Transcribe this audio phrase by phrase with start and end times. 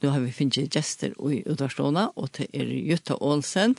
[0.00, 3.76] Då har vi finnet gjester i Udarståna og det er Jutta Olsen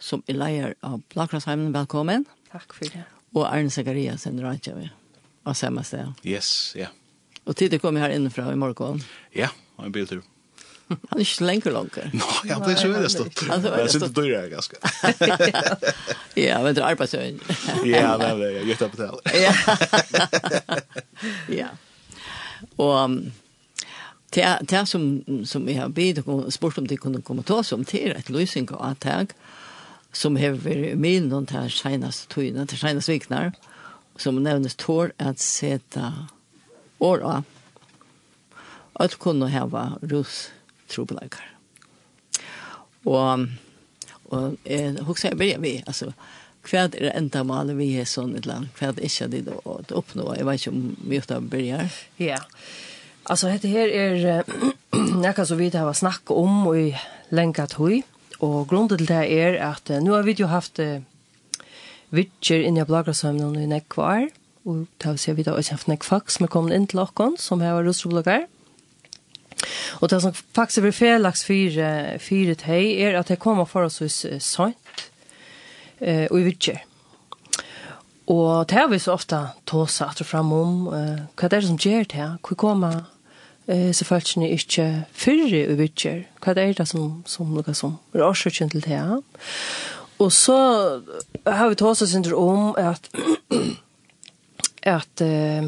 [0.00, 1.74] som er leier av Blakrasheimen.
[1.74, 2.24] Velkommen.
[2.52, 3.04] Takk for det.
[3.36, 4.88] Og Arne Sakaria, som er rett vi.
[5.44, 6.14] Og samme sted.
[6.24, 6.80] Yes, ja.
[6.80, 6.92] Yeah.
[7.44, 9.02] Och tidigt kom jag här inifrån i morgen.
[9.30, 10.22] Ja, yeah, och en biltur.
[10.88, 11.98] Han är inte längre långt.
[12.12, 13.42] Nej, han blir så veldig stått.
[13.48, 14.02] Han er så veldig stått.
[14.02, 14.76] inte dörr ganske.
[16.34, 17.40] Ja, men det er arbeidsøyen.
[17.84, 19.40] Ja, men jag gör det på det.
[19.42, 19.54] Ja.
[21.58, 21.68] Ja.
[22.76, 23.04] Og...
[23.04, 23.32] Um,
[24.34, 27.72] det, det som, som jeg har bidt og spurt om de kunne komme til oss
[27.72, 29.34] om, til et løsning og at jeg,
[30.12, 33.52] som har vært med noen til seneste tøyene, til seneste vikner,
[34.20, 36.12] som nevnes tår at sette
[37.02, 37.48] år av,
[39.00, 40.50] at kunne hava rus
[40.92, 41.48] trobelager.
[43.08, 43.48] Og,
[44.30, 46.12] og jeg husker jeg begynner vi, altså,
[46.68, 49.42] hva er det enda malet vi er sånn et land, hva er det ikke det
[49.50, 52.00] å oppnå, jeg vet ikke om vi gjør begynner.
[52.20, 52.80] Ja, yeah.
[53.24, 54.44] Alltså det här är
[55.14, 56.96] näka så vidt har snack om och i
[57.28, 58.02] länka tui
[58.38, 60.80] och grunden till det är att nu har vi ju haft
[62.08, 64.30] Witcher in i bloggarsamlingen i Nekvar
[64.62, 67.74] och det har vi då också haft fax som kommer in till Lockon som här
[67.74, 68.46] var russbloggar.
[69.90, 74.02] Och det som faktiskt är felaks fyra fyra tej är att det kommer för oss
[74.08, 74.76] så sant
[75.98, 76.84] eh och i Witcher.
[78.26, 81.66] Og det har vi så ofta tåsa at og fram om, uh, hva er det
[81.66, 82.28] som gjør det?
[82.46, 83.02] Hvor kommer
[83.68, 86.24] eh så falsk ni ikkje fyrre og vitjer.
[86.40, 89.22] Kva er det som som nokon som er årsaken til det?
[90.18, 90.56] Og så
[91.46, 93.10] har vi tås oss om at
[94.82, 95.64] at eh,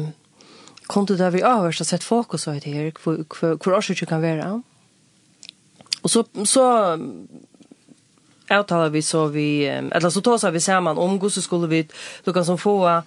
[0.87, 4.21] kunde det vi avhørst har sett fokus på det her, hvor, hvor, hvor årsaken kan
[4.21, 4.61] være.
[6.03, 6.97] Og så, så
[8.49, 11.87] avtaler vi så vi, eller så tar vi samman om hur så skulle vi,
[12.25, 13.01] då kan som få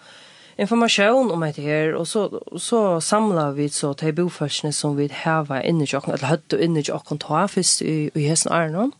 [0.59, 5.63] information om det här och så så samlar vi så till boforskarna som vi har
[5.63, 8.93] inne i jocken eller hött och inne i jocken ta först i i hästen Arnon.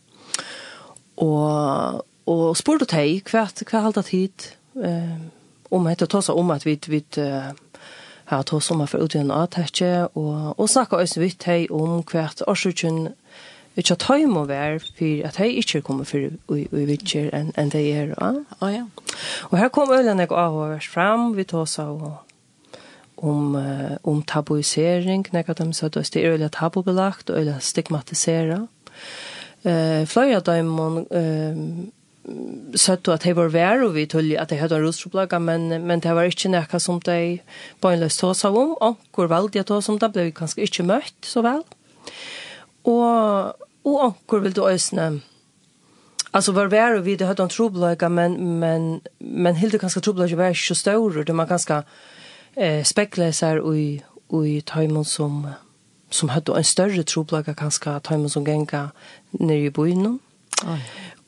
[1.15, 4.33] Och och sport och tej kvart kvart halta tid
[4.75, 5.17] eh
[5.69, 7.03] om att ta så om att vi vi
[8.29, 13.13] har tog sommer för utgjørende avtekje, og, og snakka også vidt hei om hvert årsutgjørende
[13.81, 17.71] ikke at høy må være for at hei ikke kommer for i vitser enn en
[17.73, 18.15] det er.
[18.15, 18.85] Ja, ja.
[19.51, 21.89] Og her kom ølen jeg av fram vi tog så
[23.19, 28.67] om uh, om tabuisering, nekka de sa det er øyla tabubelagt og øyla stigmatisera.
[29.67, 31.91] Eh, flere av dem um,
[32.75, 35.99] sett at det var vær og vi tulli at det hadde en rostroplaga, men, men
[35.99, 37.39] det var ikke nekka som de
[37.83, 40.87] bøgnløs tås av om, og hvor veldig jeg tås om det ble vi kanskje ikke
[40.87, 41.65] møtt så vel.
[42.87, 43.51] Og
[43.83, 45.21] og onkur vil du øsne.
[46.33, 50.35] Alltså var var vi det hade en trubbelöka men men men helt det kanske trubbelöka
[50.35, 51.83] var så stor det man ganska
[52.57, 55.47] eh spekläsar i i timon som
[56.09, 58.89] som hade en större trubbelöka ganska timon som gänga
[59.31, 60.19] nere i byn.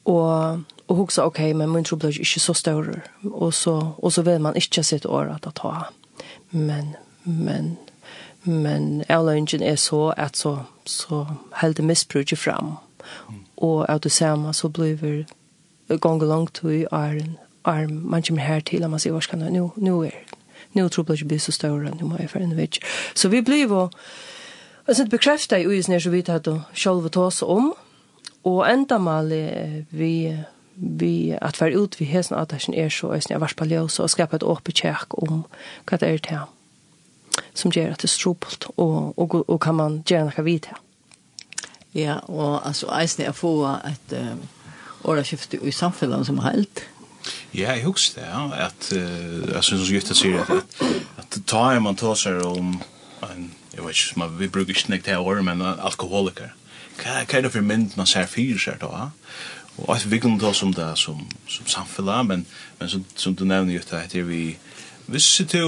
[0.03, 3.01] Och och huxa okej okay, men min trubbelöka är ju så stor
[3.34, 5.85] och så och så vill man inte sitt år att ta.
[6.50, 7.78] Men men
[8.44, 11.25] Men avløyngen er så at så, så
[11.62, 12.75] heldig misbruket fram.
[13.29, 13.35] Mm.
[13.57, 15.25] Og av det samme så blir
[16.00, 17.38] gong langt i æren.
[17.63, 20.38] Arm, man kommer her til, og man sier, hva skal jeg, nå er det.
[20.74, 22.79] Nå tror jeg ikke blir så større, nå må jeg for en vits.
[23.16, 23.90] Så vi blir jo,
[24.88, 27.73] jeg synes, bekreftet i uisen er så vidt at det selv ta oss om,
[28.44, 29.29] og enda mal
[29.91, 30.38] vi,
[30.75, 34.00] vi at være ut vi hesen at det er så, jeg synes, jeg var spallet
[34.00, 35.44] og skapa et åpent kjærk om
[35.85, 36.47] hva det er til
[37.53, 40.78] som gjør at det er strupelt, og, og, og kan man gjøre noe vid det.
[41.94, 44.39] Ja, og altså, eisen er få et um,
[45.03, 46.85] åraskifte i samfunnet som helt.
[47.53, 51.41] Ja, jeg husker det, ja, At, uh, jeg synes som Jutta sier at, at, at
[51.47, 52.78] ta man tar seg om
[53.28, 56.56] en, jeg vet ikke, man, vi bruker brukar inte näkta år, men en alkoholiker.
[57.01, 58.91] Hva, hva er det for mynd man ser fyra seg da?
[58.97, 59.09] Ja?
[59.75, 62.45] Och att vi kan ta som det som, som samfunnet, men,
[62.79, 64.57] men som, som du nämner Jutta, heter vi
[65.11, 65.63] Hvis du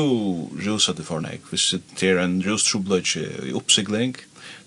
[0.64, 4.16] rusa til fornek, hvis det er en rustrublet i oppsikling,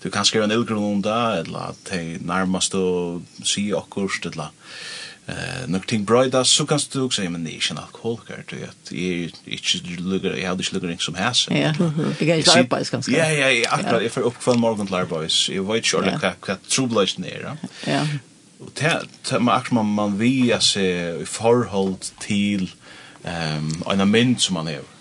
[0.03, 2.85] du kan skrive en ilgrunn om det, eller at de nærmest å
[3.41, 4.53] si akkurst, eller
[5.25, 8.45] eh, nok ting brøyda, så kan du også si, men det er ikke en alkoholiker,
[8.51, 11.47] du vet, jeg, ikke lukker, jeg hadde ikke lukker som hæs.
[11.49, 13.17] Ja, jeg er ikke arbeids ganske.
[13.17, 16.21] Ja, ja, ja, akkurat, jeg får opp kvann morgen til arbeids, jeg vet ikke ordentlig
[16.21, 17.53] hva, hva trublet er.
[17.87, 18.03] Ja.
[18.61, 22.69] Og det er akkurat man, man via seg i forhold til,
[23.27, 24.93] ehm um, en mynd som man hever.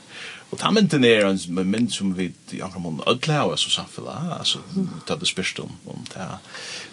[0.50, 3.74] Og ta mynden er en mynd som vi i andre mån ødle av oss og
[3.74, 4.62] samfunnet, altså
[5.06, 6.28] ta det spørst om, om det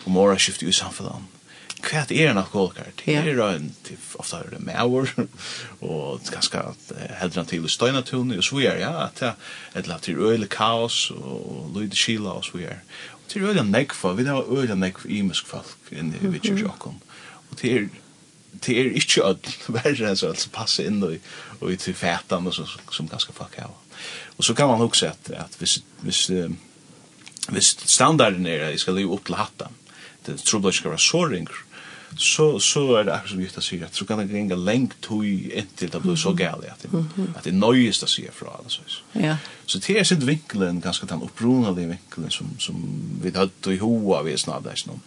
[0.06, 1.30] om året skiftet i samfunnet.
[1.84, 2.94] Hva er en alkoholiker?
[3.02, 3.68] Det er en,
[4.20, 5.10] ofta er det maur,
[5.88, 6.62] og ganske
[7.20, 10.50] heldre til støynatun, og så er ja, at det er et eller annet til øyelig
[10.50, 12.80] kaos, og lyd kila, og så er.
[13.20, 17.02] Og til øyelig nekva, vi har øyelig nekva imisk folk inne i Vitcher Jokken,
[17.52, 17.92] og til
[18.66, 21.18] det er ikke ødel verre enn som passer inn og,
[21.60, 23.74] og i til fætan og som, som ganske fuck av.
[24.38, 26.58] Og så kan man også at, at hvis, hvis, um,
[27.50, 29.80] hvis standarden er at jeg skal leve opp til hattan,
[30.26, 31.62] det tror jeg skal være så ringer,
[32.18, 35.24] så, så er det akkurat som Jutta sier, at så kan det gringa lengt tog
[35.26, 38.60] inntil det blir så gale at, at det er nøyest å si fra.
[38.70, 38.84] så.
[39.18, 39.38] Ja.
[39.66, 42.78] Så det er sitt vinkelen, ganske den opprunalige vinkelen som, som
[43.24, 45.02] vi hadde i hoa vi snabbt er sånn.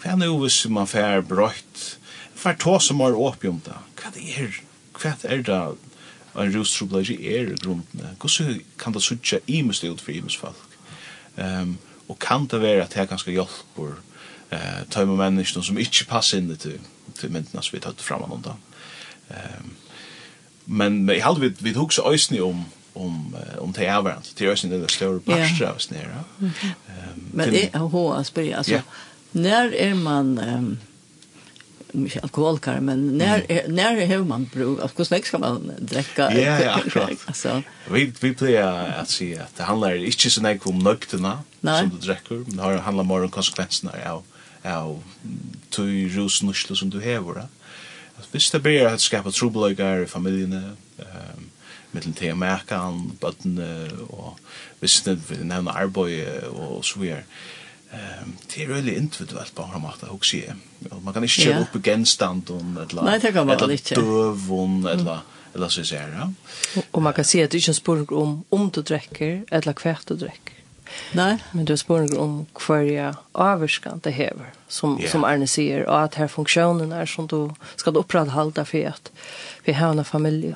[0.00, 1.97] Hva er det hvis man fær brøyt,
[2.38, 3.76] Hva er tå som er åpig om det?
[3.98, 4.64] Hva er det?
[4.98, 5.60] Hva er det?
[6.38, 8.06] En rustrobleji er grunden.
[8.20, 10.78] Hvordan kan det suttje imest ut for imest folk?
[11.36, 13.98] Um, og kan det være at det ganske hjelper
[14.50, 16.78] eh, tøyme menneskene som ikke passer inn til,
[17.18, 18.54] til myndene som vi tatt fram om da.
[19.28, 19.74] Um,
[20.66, 22.66] men jeg hadde vi, vi tog så øyne om
[22.98, 24.32] om om det är varmt.
[24.36, 28.80] Det är ju det större parstra av Ehm Men det är hur att spela alltså.
[29.32, 30.38] När är man
[31.92, 33.74] mycket alkoholkar men när mm.
[33.74, 37.10] när hur man bruk av kosmetik ska man dricka Ja ja akkurat.
[37.26, 41.90] Alltså vi vi plejer att se att det handlar inte så mycket om nökterna som
[41.90, 44.22] du dricker men det handlar mer om konsekvenserna av
[44.64, 45.02] av
[45.70, 47.34] tog rusnuschlo som du hever.
[47.34, 47.48] va.
[48.16, 51.50] Att det blir at skapa trubbelögar i familiene, um,
[51.90, 54.38] mellan te märkan bøttene, og
[54.80, 57.22] hvis det nämna arbeid og så videre,
[57.90, 60.36] Ehm det är väldigt individuellt på några mått också.
[61.02, 63.18] Man kan inte köra upp genstand och ett la.
[63.18, 63.94] Det kan man inte.
[63.94, 65.18] Dövon eller
[65.54, 66.32] eller så säger jag.
[66.90, 70.06] Och man kan se att det är en spår om om du dricker eller kvärt
[70.06, 70.54] du dricker.
[71.12, 75.10] Nej, men det är spår om kvarja avskan det häver som yeah.
[75.10, 79.12] som Arne säger och att här funktionen är som du ska upprätthålla för att
[79.64, 80.54] vi har en familj.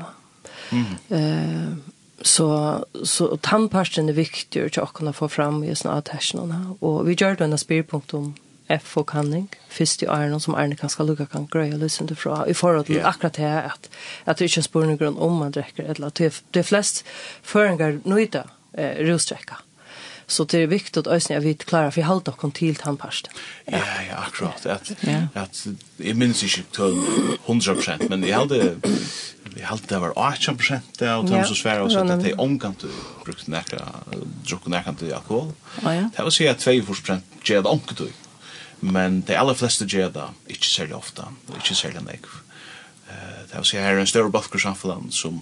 [0.71, 0.87] Mm.
[1.09, 1.77] Eh
[2.23, 7.15] så så tandpasten är viktig att jag kan få fram i såna attachments och vi
[7.15, 8.35] gör då en spelpunkt om
[8.69, 12.17] F och kanning först i Arne som Arne kan ska lucka kan greja lyssna til
[12.17, 13.09] från i forhold til yeah.
[13.09, 13.91] akkurat det att
[14.25, 17.05] att det är er spår grund om man dricker eller at det er flest
[17.43, 18.43] føringer nöjda
[18.75, 19.55] eh, rusdräcka.
[20.33, 23.29] Så det är viktigt att jag vi klara för håll då kon till tandpast.
[23.65, 23.79] Ja,
[24.11, 24.67] ja, akkurat.
[24.67, 24.93] Att
[25.35, 27.05] att i minns inte till
[27.47, 27.77] 100
[28.09, 28.77] men jag hade
[29.57, 30.57] jag hade det var 8
[30.99, 32.85] där och de så svär och så att det är omkant
[33.25, 33.79] brukt näka
[34.47, 35.53] druckit näka till alkohol.
[35.83, 36.11] Ja.
[36.17, 38.01] Det var så jag 2 ger det omkant
[38.81, 42.25] men de allra flesta ger det inte särskilt ofta, inte särskilt nek.
[43.09, 43.15] Eh,
[43.51, 45.41] det var så här en större bulk som som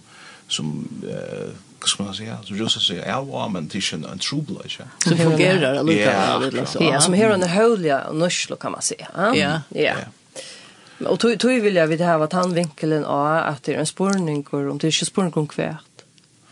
[0.49, 4.57] som eh ska man säga så just så är ja, men det är en trubbel
[4.65, 4.85] ikke?
[5.05, 9.09] så fungerar det lite så ja som här on the holia nushlo kan man säga
[9.15, 9.61] ja.
[9.69, 9.95] Ja.
[11.07, 13.79] Och tog tog vill jag vid det här vad han vinkeln är att det är
[13.79, 15.85] en spårning om det är inte spårning kvärt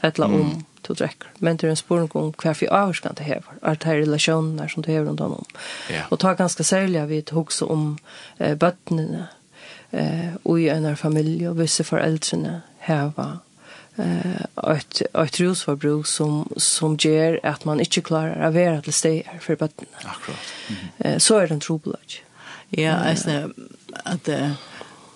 [0.00, 1.28] eller om to drekker.
[1.38, 4.68] Men det er en spørning om hva for avskan det hever, at det er relasjoner
[4.68, 5.44] som det hever rundt om.
[5.90, 6.06] Yeah.
[6.10, 7.98] Og ta ganske særlig vi det også om
[8.38, 9.28] eh, bøttene
[9.92, 13.38] eh, og i en familie og visse foreldrene heva
[13.98, 19.26] eh ett ett rusförbruk som som ger att man inte klarar att vara till steg
[19.40, 19.86] för barnen.
[20.02, 20.38] Akkurat.
[20.98, 21.20] Mm.
[21.20, 22.22] så är det en trubbelage.
[22.70, 23.50] Ja, alltså
[24.04, 24.28] att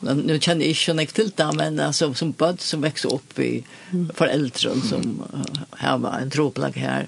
[0.00, 3.64] nu känner jag inte nek till det, men alltså, som böd som växer upp i
[4.14, 5.22] föräldrar som
[5.70, 7.06] har en tråplag här,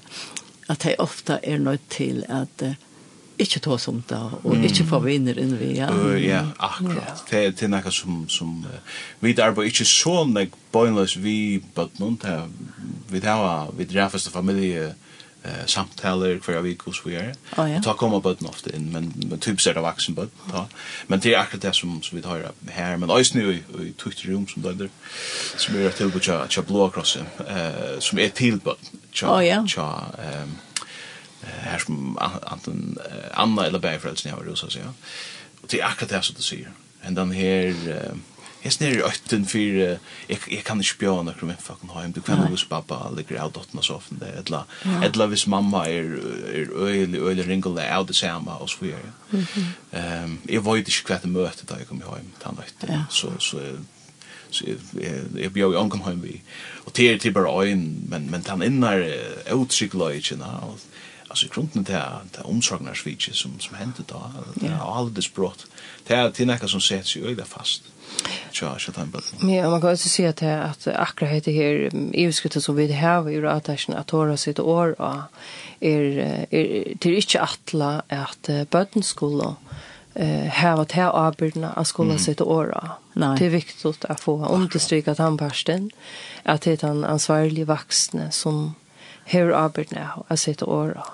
[0.67, 2.63] att det ofta är nöjt till att
[3.37, 4.65] inte ta som det och mm.
[4.65, 5.89] inte få vinner in vi ja.
[5.89, 7.23] Uh, ja, akkurat.
[7.31, 7.37] Ja.
[7.37, 8.65] Det det något som som
[9.19, 12.49] vi där på inte så nek bøgnløs vi but not have
[13.09, 14.95] vi där vi träffas familie
[15.43, 17.35] eh samtaler för vi kus vi är.
[17.55, 20.65] Och ta kommer på den ofta men men typisk er det vaksen bud ta.
[21.07, 24.25] Men det er akkurat det som som vi tar her, men også nu i tukt
[24.25, 24.89] rum som där
[25.57, 28.75] som er til på cha cha blå across eh som til, till på
[29.13, 30.49] cha cha ehm
[31.45, 32.97] her som antingen
[33.33, 34.93] Anna eller Bergfrelsen jeg har rosa seg, ja.
[35.63, 36.71] Og det er akkurat det som du sier.
[37.03, 37.73] Men den här
[38.65, 42.21] jeg snir i ötten för jeg jag kan inte spjå när jag fucking hem du
[42.21, 44.63] kan hos pappa ligger ut åt oss often där eller
[45.03, 46.03] eller hvis mamma er,
[46.53, 49.13] är öle öle ringla out det samme, og så vidare.
[49.31, 50.37] jeg.
[50.49, 53.59] jag var hva kvätt møte da jeg kom hem den natten så så
[54.49, 54.65] så
[55.35, 56.41] jag bjöd ju ankom hem vi
[56.85, 59.13] och det är typ bara en men men han innar
[59.51, 60.79] utcyklar ju och
[61.35, 65.65] alltså grunden där där det omsorgnar switch som som hände då det är alldeles brått
[66.07, 67.83] det är till något som sätts ju öda fast.
[68.61, 71.89] Ja, så tar man Ja, man kan också se att det att akra heter här
[72.13, 75.21] EU-skuttet som vi har i rotation att tåra sitt år och
[75.79, 76.01] är
[76.49, 79.55] är till inte attla att bötten skulle
[80.13, 82.89] eh här att här arbeta att skulle sitt år.
[83.13, 85.91] Det är viktigt att få understryka att han parsten
[86.43, 88.73] att det är en ansvarig vuxne som
[89.25, 91.05] hever arbeidene av sitte åra.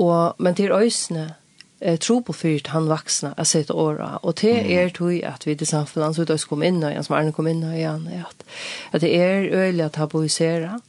[0.00, 1.34] Og, men til øysene,
[1.80, 5.54] eh, tro på fyrt han vaksna att sätta åra och det er tog at vi
[5.54, 8.44] til samfunnet, så vi kom in och som Arne kom inn och igen at,
[8.92, 10.80] at det er øyelig å tabuisere,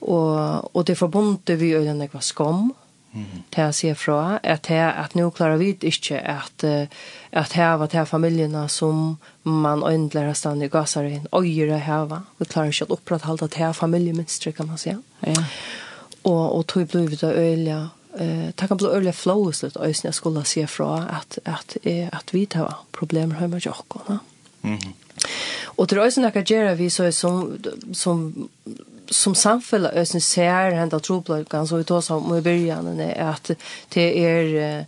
[0.00, 2.72] og, og det er forbundet vi øyelig att var skam
[3.52, 6.64] til å se fra at, her, at nå klarer vi ikke at,
[7.32, 12.22] at her var til familiene som man øyndler har stedet i gasaren øyre her var.
[12.38, 14.94] Vi klarer ikke å opprettholde til familiemønstre, kan man si.
[15.26, 15.44] Ja.
[16.24, 17.80] Og, og tog ble vi da øyelig
[18.12, 21.76] eh ta kan bli öle flows lut ösn jag skulle se fra att att
[22.12, 24.18] att vi tar problem hemma jag också.
[24.60, 24.92] Mhm.
[25.64, 27.58] Och det är ösn jag kan vi så som
[27.92, 28.48] som
[29.12, 33.50] som samfälla ösen ser hända troplökan så vi tar som i början är att
[33.88, 34.84] det är eh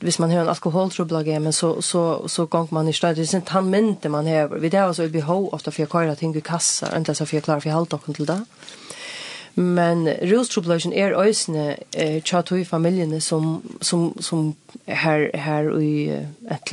[0.00, 3.42] hvis man har en alkoholtroblage men så så så gång man i stället det är
[3.46, 6.96] han mente man har vi det så vi behov ofta för köra ting i kassa
[6.96, 8.44] inte så för klar för halt och till det.
[9.54, 14.54] Men rustroblation är ösne eh chat i familjen som som som
[14.86, 16.72] här här i ett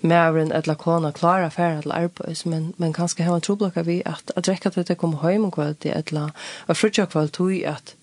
[0.00, 4.44] mävren eller kona klara för att arbets men men kanske hemma troblockar vi att att
[4.44, 6.30] dräcka till att komma hem och kväll till eller
[6.66, 7.94] att frutja kväll tog att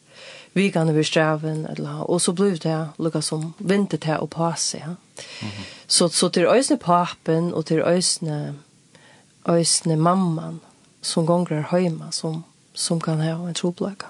[0.53, 4.77] vi kan över sträven eller och så blev det lukka som vinter till och passa
[4.77, 4.83] ja.
[4.85, 4.97] Mm
[5.41, 5.63] -hmm.
[5.87, 8.53] Så så till ösne pappen och till ösne
[9.45, 10.59] ösne mamman
[11.01, 14.05] som gånger hemma som som kan ha en troblocka.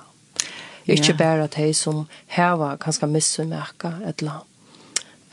[0.86, 4.55] Ikke bare at de som heva kanskje missumerka et eller annet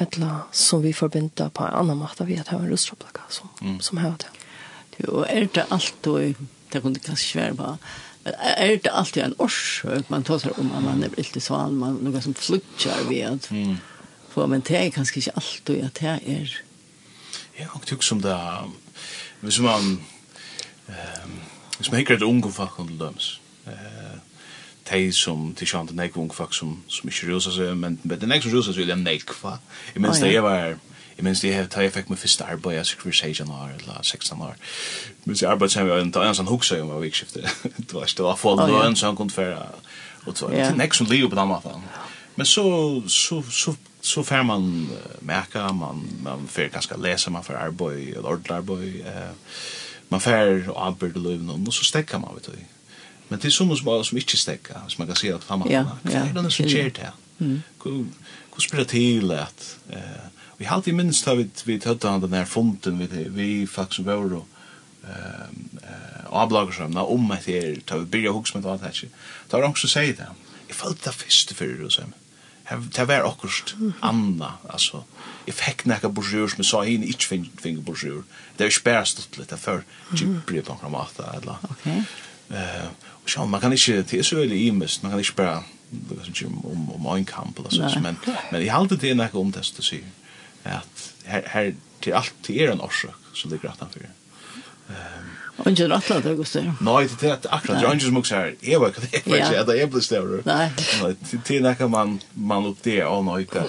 [0.02, 3.80] eller som vi forbinder på en annan måte vi at har en rustraplaka som, mm.
[3.80, 4.30] som har det.
[5.08, 6.34] Og er det alltid,
[6.72, 7.76] det kunne kanskje være på,
[8.24, 11.72] er det alltid en årsøk man tar seg om at man er litt i sval,
[11.74, 13.76] man noe som flytter ved at, mm.
[14.30, 16.58] for, men det er kanskje ikke alltid at det er.
[17.58, 18.36] Jeg har ikke som det,
[19.42, 19.96] hvis man,
[20.88, 21.32] eh,
[21.78, 24.20] hvis man ikke er et unge folk eh,
[24.90, 28.28] de som til sjant nek unge folk som som ikke rusa seg, men men den
[28.28, 29.58] nek som rusa seg vil jeg nek va.
[29.96, 30.74] I minst det jeg var
[31.16, 33.74] jeg minns det jeg da jeg fikk min første arbeid jeg sikkert se jan år
[33.78, 34.56] eller 16 år.
[35.24, 37.42] Men så arbeid som jeg en en sånn hukse om vi vikskifte.
[37.78, 38.56] Det var det var for
[38.96, 39.68] så han kunne færa
[40.26, 41.84] og så nek som leo på den måten.
[42.36, 47.44] Men så så så så får man uh, märka man man får ganska läsa man
[47.44, 49.30] för arbeid, eller ordentlig arbeid, eh
[50.08, 50.32] man får
[50.76, 52.52] arbete löven och så stäcker man vet du
[53.32, 55.70] Men det är som som som inte stäcka, som man kan se att fan man
[55.70, 57.12] ja, ja, det är något som sker där.
[58.54, 60.24] Hur spelar till att eh
[60.56, 64.00] vi har alltid minst har vi vi hade han den här fonten vi vi faktiskt
[64.00, 64.44] var då
[65.04, 69.08] ehm eh avbloggar om att det tar vi börja hooks med allt här.
[69.48, 70.28] Tar också sagt det.
[70.68, 72.02] Jag följde det först för och så
[72.96, 75.02] det var akkurat anna, altså.
[75.46, 78.22] Jeg fikk nekka borsjur som jeg sa henne ikke finne borsjur.
[78.56, 79.82] Det er ikke bare stått litt, det er før
[80.14, 81.58] Gibri på en eller.
[81.70, 81.86] Ok.
[82.52, 82.88] Uh,
[83.26, 86.30] Sjón, man kan ikke, det er så veldig imest, man kan ikke bare, det er
[86.32, 88.18] ikke om, om en kamp eller sånn, men,
[88.50, 89.62] men jeg halte det er noe om det,
[90.64, 91.70] at her, her,
[92.02, 94.10] til alt, til er en årsak, som ligger rett anfor det
[95.70, 96.60] ikke rattla det gusta.
[96.80, 98.54] Nei, det er akkurat det er ikke ingen smuks här.
[98.60, 100.42] Jag var kan det inte att jag blev stävre.
[100.44, 100.70] Nei.
[101.46, 103.62] Det är när man man opp det all nå ikke,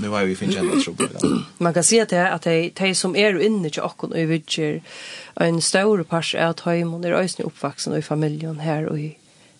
[0.00, 1.44] Nu har vi finns tro på det.
[1.58, 4.80] Man kan si at det at det de som er inne i och och vidger
[5.36, 8.98] en større stor pass är att er är oppvaksen, og i familjen här och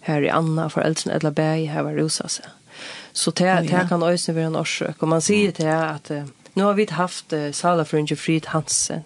[0.00, 2.46] her i Anna föräldrarna eller bæg, her var Rosa seg.
[3.12, 6.10] Så det det kan ösn være en årsøk, og man ser det att
[6.54, 9.04] nå har vi haft Sala Fringe Fried Hansen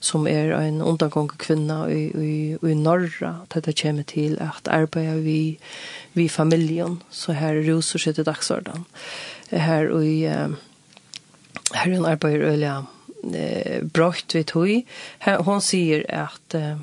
[0.00, 5.58] som er en undangående kvinna i, i, i norra, det kommer til at arbeida vi,
[6.12, 8.86] vi familjen, så her er roser sitt i dagsorden.
[9.50, 12.74] Her i, her er en arbeider øyla
[13.34, 14.84] eh, brøtt vi tog.
[15.46, 16.76] Hun sier at eh,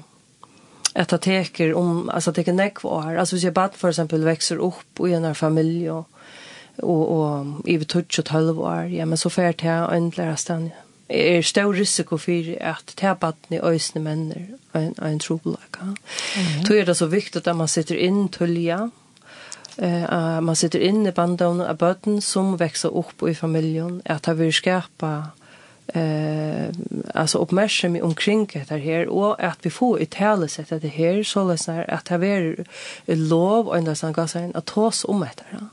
[0.96, 4.24] att det teker om alltså det kan näck var alltså hvis jeg bad för exempel
[4.24, 6.06] växer upp i en familie, och
[7.12, 10.72] och i touch och halv år ja men så färt här en lära stan
[11.14, 14.42] er stor risiko for at tabatne øysne menner
[14.74, 15.84] og en, en trobelaka.
[15.84, 15.96] Mm
[16.36, 16.74] -hmm.
[16.74, 18.90] Er det så viktig at man sitter inn tulja,
[19.78, 24.40] uh, man sitter inne i bandene av bøten som växer upp i familjen, at det
[24.40, 25.24] vil skapa
[25.94, 26.70] eh
[27.14, 31.48] alltså uppmärksamhet omkring det här och att vi får i tale sett det här så
[31.48, 32.66] läsnar att det är
[33.16, 35.68] lov och ända sen gasar att tas om det här.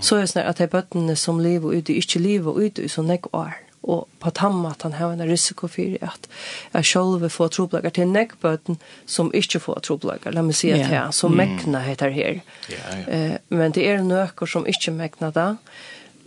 [0.00, 3.02] Så är det att det är som lever ut i inte lever ut i så
[3.02, 6.28] där år og på tamma at han har en risiko for at
[6.74, 10.92] jeg selv får troblager til nekkbøten som ikke får troblager, la meg si at yeah.
[10.92, 12.40] jeg, som mekna heter her.
[12.70, 13.32] Yeah, yeah.
[13.32, 15.48] Eh, men det er nøkker som ikke mekna da,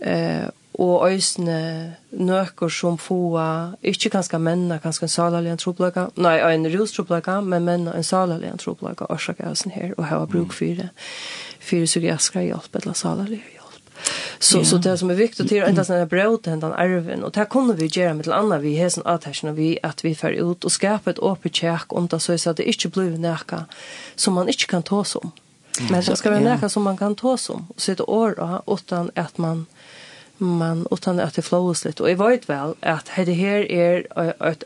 [0.00, 0.46] eh,
[0.76, 6.68] og øysene nøkker som får, ikke ganske menna ganske en salalig en troblager, nei, en
[6.68, 10.76] rostroblager, men menna en salalig en troblager, årsak er sånn her, og har bruk for
[10.76, 10.90] det,
[11.56, 13.55] for psykiatrisk hjelp eller salalien
[14.38, 17.24] Så, så det som är viktigt är inte såna här den hända arven.
[17.24, 20.04] Och det här kunde vi göra med till annat vi har sån avtärsen vi att
[20.04, 23.18] vi för ut och skapa ett öppet kärk om det så att det inte blir
[23.18, 23.64] näka
[24.14, 25.30] som man inte kan ta som.
[25.90, 27.66] Men det ska vara näka som man kan ta som.
[27.68, 29.66] Och sitta år utan att man
[30.38, 34.06] man utan att det flows lite och jag vet väl att det här är
[34.50, 34.64] ett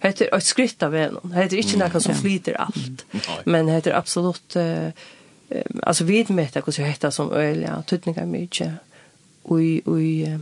[0.00, 1.18] heter ett skritt av en.
[1.22, 3.04] Det heter inte något som flyter allt.
[3.44, 4.88] Men det heter absolut uh,
[5.82, 8.72] alltså vid med det hur heter som öliga tutningar mycket
[9.42, 10.38] oj oj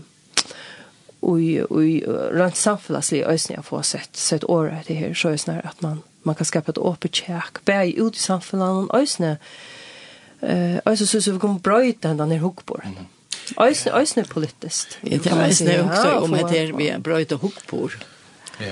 [1.20, 5.68] oj oj rent samfällasli ösn jag får sett sett år det här så är snarare
[5.68, 9.06] att man man kan skapa ett öppet kärk bär ut i samfällan och
[10.40, 13.06] eh alltså så så vi kommer bryta den där huckbord mm.
[13.92, 14.98] Ösne politiskt.
[15.00, 18.04] Det är ösne också om det är vi bröjta huckbord.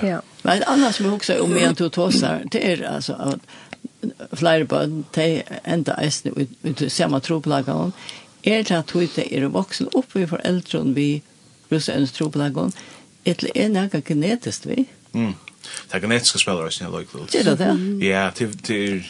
[0.03, 0.23] Ja.
[0.43, 3.41] Men annars vi också om vi inte tossar det är alltså att
[4.35, 7.93] flere barn, de enda eisene ut, til samme troplagene,
[8.45, 11.09] er det at de er voksen opp i foreldrene vi
[11.73, 12.73] russens troplagene,
[13.25, 14.87] etter er noe genetisk vi.
[15.13, 15.35] Mm.
[15.89, 17.33] Det er genetiske spillere, jeg liker det.
[17.33, 18.07] Det Er det det?
[18.07, 19.05] Ja, til, til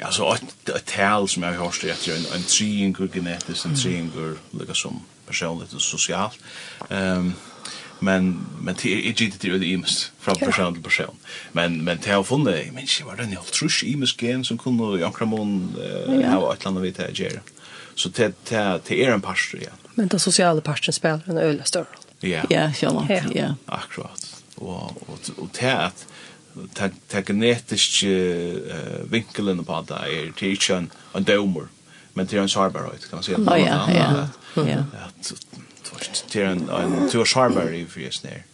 [0.00, 0.36] alltså
[0.76, 5.00] ett tal som jag har hört att en en triangle genetiskt en triangle lika som
[5.26, 6.38] personligt och socialt.
[6.90, 7.34] Ehm um,
[8.02, 11.16] men men det är inte det är ims från person till person
[11.52, 15.00] men men det har funnit men shit vad den helt trusch ims gen som kunde
[15.00, 15.74] i Ankramon
[16.24, 17.40] ha ett land vet jag ger
[17.94, 19.70] så det det det är en pastor ja.
[19.94, 21.86] Men det sociala pastorn spelar en öle större
[22.20, 22.42] ja.
[22.50, 23.54] Ja så ja.
[23.66, 24.42] akkurat.
[24.54, 26.06] Och och och det att
[26.74, 28.06] ta det genetiska
[29.10, 31.66] vinkeln på det är det är inte en domer
[32.14, 34.64] men det är en sårbarhet kan man säga ja ja.
[34.66, 35.04] ja
[35.92, 38.44] först till en en tour Sharberry för just när.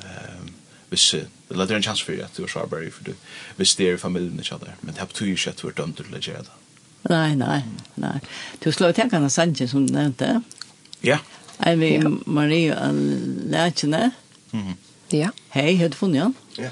[0.00, 0.52] Ehm
[0.92, 1.14] vis
[1.48, 3.14] det låter en chans för att tour Sharberry för det.
[3.56, 4.74] Vi styr familjen each other.
[4.80, 6.42] Men det har två kött vart dömt till det.
[7.02, 8.20] Nej, nej, nej.
[8.58, 10.42] Du slår tänka på Sanchez som nämnde.
[11.00, 11.18] Ja.
[11.58, 12.92] Är vi Maria
[13.48, 14.10] Lachne?
[14.50, 14.72] Mhm.
[15.08, 15.30] Ja.
[15.48, 16.22] Hej, hur du funnit
[16.56, 16.68] Ja.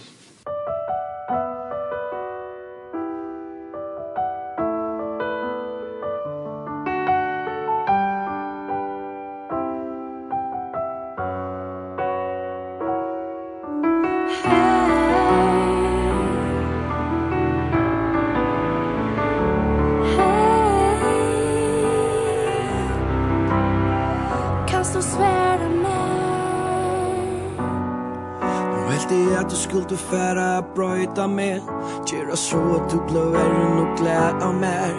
[29.11, 31.61] visste att du skulle färra att med.
[32.07, 34.95] Gjera så at du blev värren och glä av mer.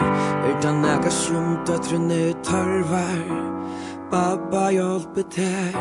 [0.50, 3.52] Utan äga sunt att rinne törvar
[4.12, 5.78] Baba hjelpe till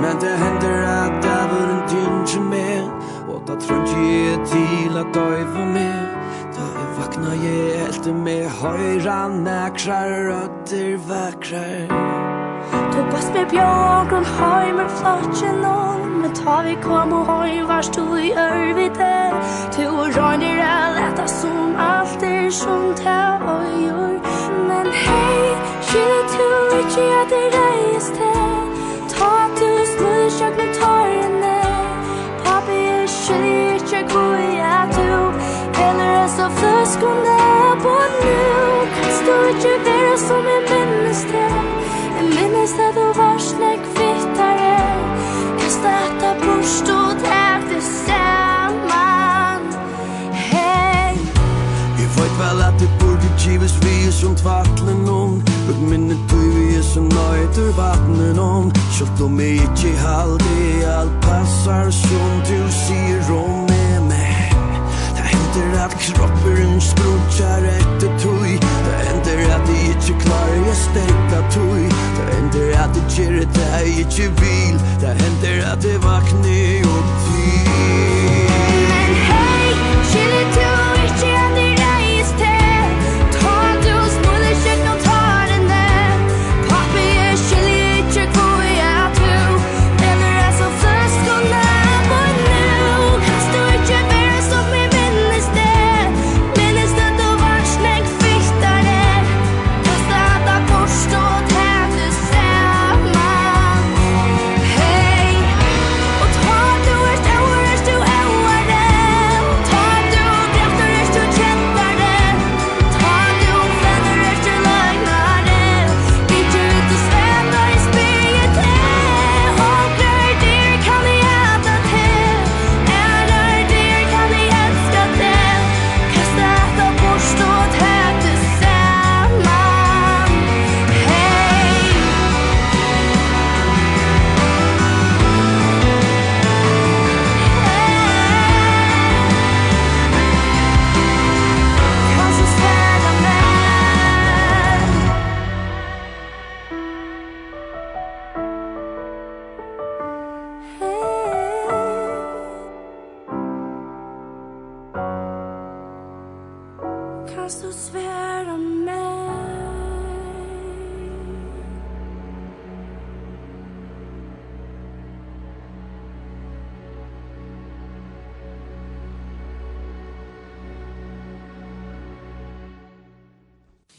[0.00, 2.90] Men det hender at det var en dynge med.
[3.28, 6.08] Og da tror inte til at att döva med.
[6.52, 12.31] Da jeg vakna jeg helt med høyra nekrar, røtter vekrar
[12.72, 16.20] Du bas med björg och höj med flotchen om.
[16.20, 19.32] Men ta vi kom och hoi vars du i örvite
[19.76, 24.20] Tu och röjner är leta som alt er som ta och gör.
[24.68, 25.56] Men hej,
[25.88, 28.14] kille du inte jag det rejst
[29.18, 31.62] Ta du snur, jag med torrene
[32.44, 35.12] Pappi, jag a inte jag koja du
[35.80, 37.38] Heller är så flöskande
[37.82, 38.42] på nu.
[38.94, 40.81] Kan stå inte vera som en människa
[42.72, 44.76] Hesta du vars nek fittare
[45.60, 49.66] Hesta ta burst og tævde saman
[50.32, 51.12] Hei
[51.98, 56.82] Jeg veit vel at det burde gives vi er som tvattlen om du vi er
[56.82, 58.72] som nøyder vattnen om.
[58.96, 64.56] Sjalt om jeg ikke halde alt passar som du sier om med meg
[65.16, 70.41] Det hender at kroppen sprutjar etter tøy Det hender at jeg ikke klarer
[70.72, 71.84] jeg stekka tui
[72.16, 76.60] Det hender at det gjør det jeg ikke vil Det hender at det vakne
[76.96, 77.66] opp til
[78.88, 79.74] Men hei,
[80.12, 80.81] kjelle tog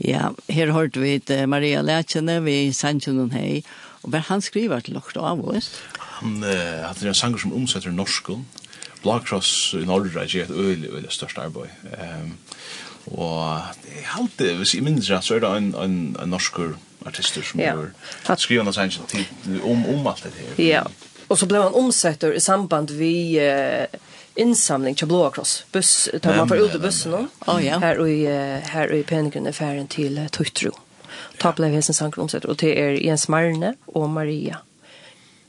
[0.04, 3.62] Ja, her hørte vi til Maria Lætjene, vi sendte noen hei,
[4.04, 5.70] og hver han skriver til dere av oss?
[6.20, 8.44] Han uh, hadde en sanger som omsetter norsken.
[9.04, 11.72] Blagkross i Norge er et øyelig, øyelig størst arbeid.
[11.96, 12.36] Um,
[13.16, 16.76] og jeg halte, hvis jeg minnes rett, så er det en, en, en norsker
[17.08, 17.74] artister som ja.
[17.76, 20.54] gjør skriver noen sannsyn om, om alt det her.
[20.64, 20.84] Ja,
[21.28, 23.14] og så ble han omsetter i samband vi...
[23.40, 24.03] Uh,
[24.36, 25.66] insamling til Blå Kross.
[25.72, 27.28] buss tar man for ut bussen nå.
[27.48, 27.80] oh, ja.
[27.80, 30.72] Her här her og i Pengrunde färden till Tuttro.
[31.38, 34.58] Ta blev hesen sankrumset og till er Jens Marne og Maria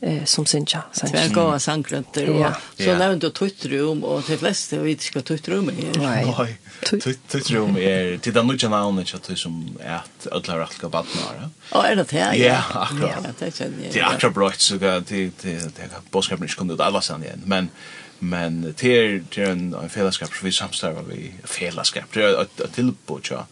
[0.03, 1.11] eh som synja sen.
[1.13, 5.25] Det går av sankrumter och så nämnt du Tuttro og de fleste vet inte vad
[5.25, 5.99] Tuttro är.
[5.99, 6.57] Nej.
[7.29, 10.01] Tuttro er til den nya namnet så som är
[10.33, 11.51] ødler alla raska badnar.
[11.73, 12.37] Ja, er det det?
[12.37, 13.35] Ja, akkurat.
[13.41, 13.49] Ja,
[13.93, 17.43] Det er akkurat bra så det det det bådskapen ikke inte ut alle sen igjen.
[17.47, 17.71] men
[18.19, 23.27] men ter ter en en fellesskap så vi samstarver vi fellesskap det är ett tillbud
[23.31, 23.47] ja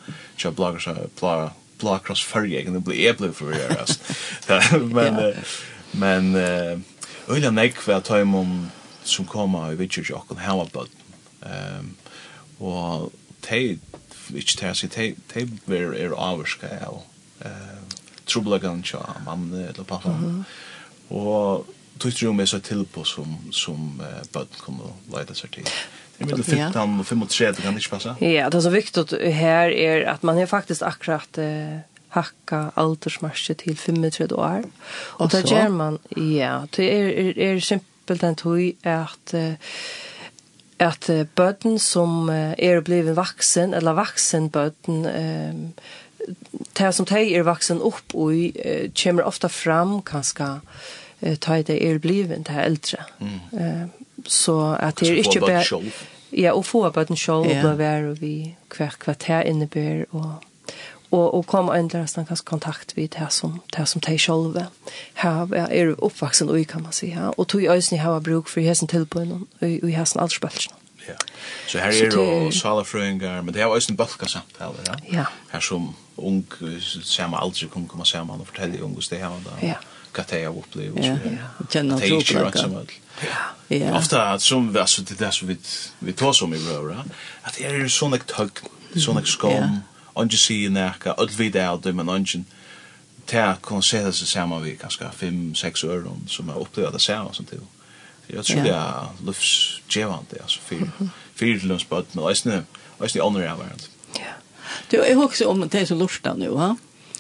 [0.45, 3.99] ja bloggers blogger blogger cross färja kan det bli able för er alltså
[4.79, 5.35] men
[5.93, 6.37] men
[7.29, 8.71] øyla nek för att ta om
[9.03, 10.91] som kommer i vilket jag kan ha about
[11.43, 11.97] ehm
[12.61, 13.79] og te
[14.29, 16.67] vilket te sig te te ver er avska
[17.41, 17.83] eh
[18.27, 20.45] trubbelagan ja mamma eller pappa.
[21.11, 21.67] Og
[22.03, 25.71] tog rum er så til på som, som uh, bøtten kunne leide seg til.
[26.19, 28.17] Det er mellom 15 og 35, det kan ikke passe.
[28.21, 31.81] Ja, det er så viktig her er at man er faktisk akkurat uh,
[32.13, 34.63] hakka aldersmarsje til 35 år.
[35.19, 39.55] Og det gjør man, ja, det er, er, er simpelt en tog at uh,
[40.83, 45.63] at uh, bøtten som uh, er blivet vaksen, eller vaksen bøtten, um,
[46.79, 50.49] det som de er vaksen opp og uh, kommer ofta fram kanskje
[51.41, 52.99] ta det er blivet til eldre.
[53.21, 53.91] Mm.
[54.27, 55.83] Så at det er ikke bare...
[56.33, 60.43] Ja, og få på den sjål og bli vær og vi hver kvarter innebærer og
[61.13, 64.67] og og kom endra sån kanskje kontakt vid det som det som te sjølve.
[65.15, 68.61] Her är er uppvuxen og kan man säga Og tog ju ni har bruk för
[68.61, 70.73] hesen till på någon och i hesen alls spelsen.
[71.09, 71.15] Ja.
[71.69, 74.95] Så här er det sala fröingar men det er ju en bulka samtal ja.
[75.13, 75.25] Ja.
[75.51, 76.45] Her som ung
[77.03, 79.67] samma alls kan komma samman og fortälja ung och det här då.
[79.67, 79.75] Ja
[80.13, 81.03] hva det er å oppleve.
[81.05, 81.51] Ja, ja.
[81.69, 82.95] Kjenner at det er ikke rett som alt.
[83.23, 83.41] Ja,
[83.73, 83.93] ja.
[83.97, 85.57] Ofte som altså, det er det som vi,
[86.01, 87.05] vi tar som i røra,
[87.47, 88.65] at det er sånn ek tøgg,
[88.97, 89.79] sånn ek skåm,
[90.19, 92.45] ånden sier nekka, alt vi det er det, men ånden
[93.31, 97.35] til å kunne se det sammen vi kanskje fem-seks år som har opplevd det sammen
[97.37, 97.63] som til.
[98.33, 100.61] Jeg tror det er livsgjevende, altså,
[101.37, 102.63] fyrir til lønns bøtten, og eisne,
[103.03, 103.91] eisne ånder er hverandre.
[104.19, 104.37] Ja.
[104.91, 106.73] Du, jeg husker om det som lortet nå, ha?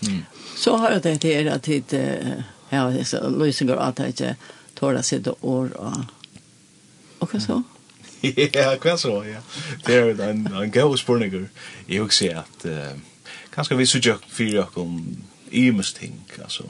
[0.02, 0.22] Mm.
[0.56, 2.88] Så har jeg det til at det Ja,
[3.28, 4.34] løsninger at jeg ikke
[4.78, 6.04] tåler å sitte år og...
[7.20, 7.60] Og hva så?
[8.54, 9.40] Ja, hva så, ja.
[9.86, 11.48] Det er en, en god spørninger.
[11.88, 12.94] Jeg vil si at uh,
[13.54, 15.00] kanskje vi sitter for dere om
[15.50, 16.68] imens ting, altså.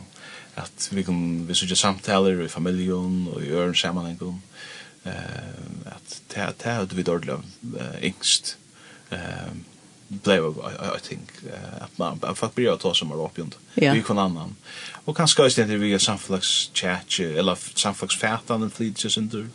[0.57, 4.43] At vi kan vi sitter samtaler i familien og i øren sammenhengen.
[5.05, 5.12] Uh,
[5.93, 8.57] at det er det vi dårlig uh, yngst.
[9.12, 9.53] Uh,
[10.22, 10.44] blev
[10.96, 11.29] I think
[11.81, 14.57] att man att folk börjar ta som upp runt vi kan annan
[15.05, 19.48] och kanske just det vi är samflax chat eller samflax färdan och flit just inte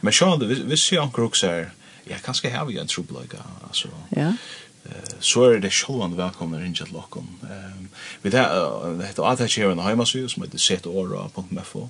[0.00, 1.46] men så det vi ser också också
[2.04, 4.32] ja kanske har vi en trubbelaga alltså ja
[5.20, 7.28] så är det självan välkomna in till Lockom.
[7.42, 7.88] Ehm
[8.22, 11.88] vi det heter Atachi och Heimasu som heter setora.mfo.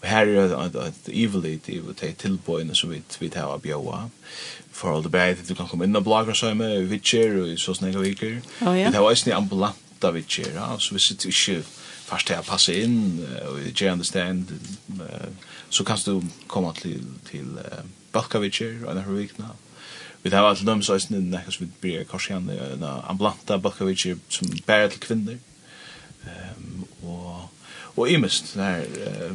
[0.00, 4.10] Och här är det ett evilit i det tillbojna som vi vi tar av bjöa.
[4.78, 7.72] For forhold til bæði, du kan komme inn og blogger seg med vitsjer og så
[7.74, 8.36] snakka viker.
[8.62, 8.92] Oh, ja.
[8.94, 11.64] Det var eisne ambulanta vitsjer, ja, så vi sitter ikke
[12.06, 14.52] fast til å passe inn og i gjerne stand,
[15.68, 17.82] så kan du komme til, til uh,
[18.14, 19.50] Balkavitsjer og denne vikna.
[20.22, 24.94] Vi tar alt dem så eisne nekka som vi blir en ambulanta Balkavitsjer som bærer
[24.94, 25.42] til kvinner.
[26.22, 27.50] Um, og,
[27.96, 29.34] og imest, der uh,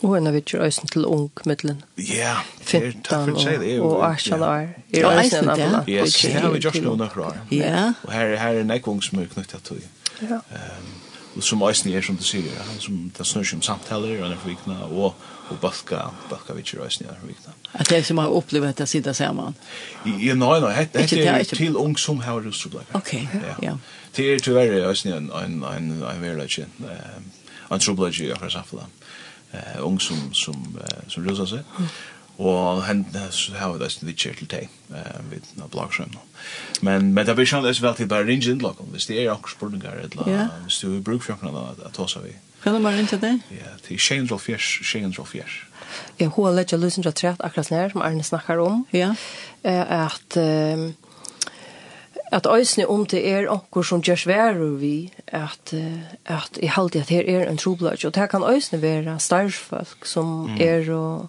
[0.00, 1.82] Og henne vet jo øysen til ung middelen.
[1.98, 2.36] Ja,
[2.70, 3.72] det er takk for å si det.
[3.84, 5.88] Og Arsjan er øysen en ambulant.
[5.88, 7.42] Ja, det har vi gjort noen akkurat.
[7.52, 7.82] Ja.
[8.06, 9.82] Og her, her er nekvång som er knyttet til.
[10.22, 10.40] Ja.
[11.36, 14.48] Og som øysen er, som du sier, han som det snur som samtaler, og derfor
[14.48, 15.12] vikna, og,
[15.50, 17.52] og balka, balka vi ikke øysen er vikna.
[17.74, 19.54] At det er som har opplevd at jeg sitter sammen?
[20.06, 22.88] Ja, nei, nei, det er til ung som har rustroblek.
[22.96, 23.12] Ok,
[23.62, 23.76] ja.
[24.16, 26.56] Det er tyverre øysen en, en, en, en, en, en, en,
[27.70, 28.96] en, en,
[29.52, 31.62] eh ung som som som rusar sig.
[32.36, 33.04] Och han
[33.58, 36.18] har det det til till eh vid na blockchain.
[36.82, 39.92] Men men det blir ju väl bare ringe inn lock Hvis det är också spurningar
[39.92, 42.32] eller så vi brukar for kunna att ta så vi.
[42.62, 43.40] Kan du bara til det?
[43.50, 45.64] Ja, det är change of fish, change of fish.
[46.18, 48.84] Ja, hur lägger lösen jag trätt akkurat nær, som Arne snackar om.
[48.90, 49.14] Ja.
[49.62, 50.36] Eh att
[52.30, 55.74] at øysene om det er onkur som gjør svære vi, at,
[56.24, 60.46] at jeg halte at her er en trobladj, og det kan øysene være starfolk som
[60.46, 60.60] mm.
[60.60, 61.28] er, og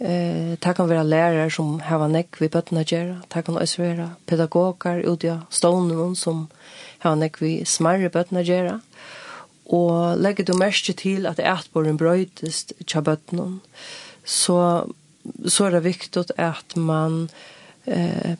[0.00, 4.10] eh, det kan være lærere som hava nekk vi bøttene gjøre, det kan øysene være
[4.26, 6.48] pedagoger ute av stånden som
[6.98, 8.80] hava nekk vi smarre bøttene gjøre,
[9.72, 13.62] og legger du mest til at etborgen brøytest tja bøttene,
[14.24, 14.84] så,
[15.48, 17.30] så er det viktig at man
[17.86, 18.36] eh,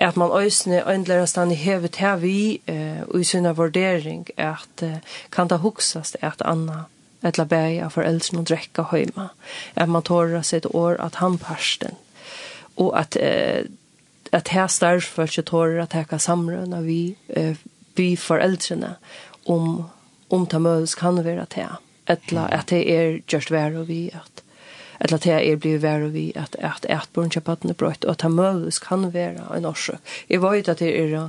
[0.00, 4.82] at man øysne øyndler stand i hevet her vi eh, og i sinne vurdering at
[4.82, 4.98] uh,
[5.32, 6.84] kan ta huksast at Anna
[7.26, 9.28] etla bæg av foreldrene og drekka høyma
[9.74, 11.98] at man tårer sitt år at han parsten
[12.76, 13.66] og at uh,
[14.32, 17.56] at her stærfølse tårer at her kan samrøna vi uh,
[17.96, 18.94] vi foreldrene
[19.46, 19.88] om
[20.30, 24.44] om ta møs kan være til etla at det er just vær og vi at
[25.00, 27.30] eller at jeg er blevet vær vi at at at barn
[27.68, 29.98] er brøtt og at han mødes kan være en årsøk.
[30.30, 31.28] Jeg vet at det er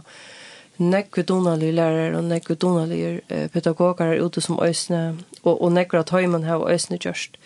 [0.79, 3.21] nekve donalige lærere og nekve donalige
[3.53, 7.37] pedagoger ute som øsne og, og nekve at høymen har øsne gjørst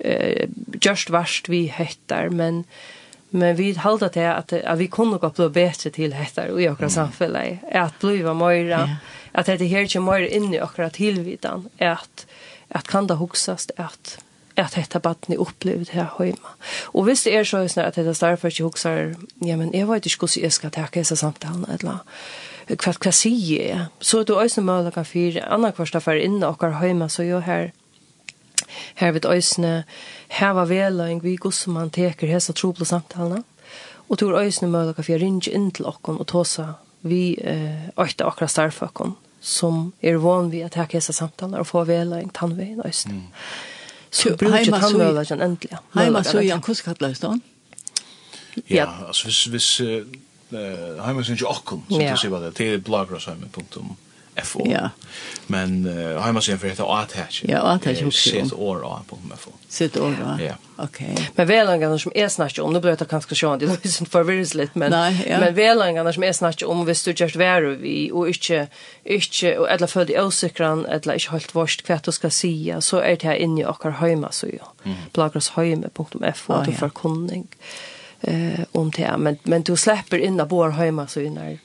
[0.00, 0.48] eh,
[0.80, 2.64] gjørst verst vi hettar men
[3.32, 6.88] men vi halda til at, at vi kunne gå på bedre til hettar i okra
[6.88, 6.96] mm.
[6.96, 8.96] samfunnet at bliva møyra yeah.
[9.34, 12.26] at det her ikke møyra inni okra tilvidan at,
[12.70, 14.18] at kan det huksast at
[14.54, 16.48] att detta barnet upplevt här hemma.
[16.84, 20.26] Och visst är så att att det startar för huxar, ja men jag vet inte
[20.34, 21.98] hur jag ska ta dessa samtalen eller
[22.76, 23.86] kvart kvart sige.
[24.00, 27.40] Så du ösn möla kan fyra andra kvart för inne och har hemma så jag
[27.40, 27.72] här
[28.94, 29.84] här vid ösne
[30.28, 33.44] här var väl en vi som man teker hesa tropla samtalen.
[34.08, 38.24] Och tur ösn möla kan fyra ringe in till och och tosa vi eh åtta
[38.26, 42.82] akra starfakon som är van vi att ta hesa samtalen och få väl en tandvägen.
[43.06, 43.22] Mm.
[44.12, 45.78] Så heima så var det äntligen.
[45.92, 47.14] Heima så jag kus kallar det
[48.66, 53.20] Ja, alltså vis vis eh heima sen ju också så det ser det är blogger.
[54.36, 54.66] FO.
[54.70, 54.90] Ja.
[55.46, 57.42] Men uh, har man sen för att attach.
[57.44, 58.30] Ja, attach också.
[58.30, 59.50] Sitt år av på FO.
[59.68, 60.38] Sitt år va.
[60.40, 60.54] Ja.
[60.76, 61.30] Okej.
[61.34, 64.54] Men välangarna som är snart om, nu blir det kanske så det är inte virus
[64.54, 65.40] lite men Nej, ja.
[65.40, 68.66] men välangarna som är snart om vi du just vara vi och inte
[69.04, 72.98] inte och alla för de osäkran eller inte helt vart kvätt och ska säga så
[72.98, 74.92] är det här inne i och hemma så ja.
[75.12, 77.46] Plagrashemme.fo att för kunning
[78.20, 81.58] eh om det men men du släpper in på vår hemma så innan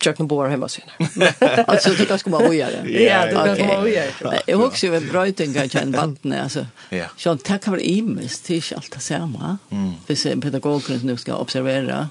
[0.00, 0.92] kört på vår hemmasida.
[1.66, 2.70] alltså det kanske man ojar.
[2.86, 4.06] Ja, det kanske man ojar.
[4.46, 6.66] Jag också ju en bröten kanske en vatten alltså.
[7.16, 9.58] Så det kan vara immest till allt det samma.
[10.06, 12.08] För pedagogen nu ska observera.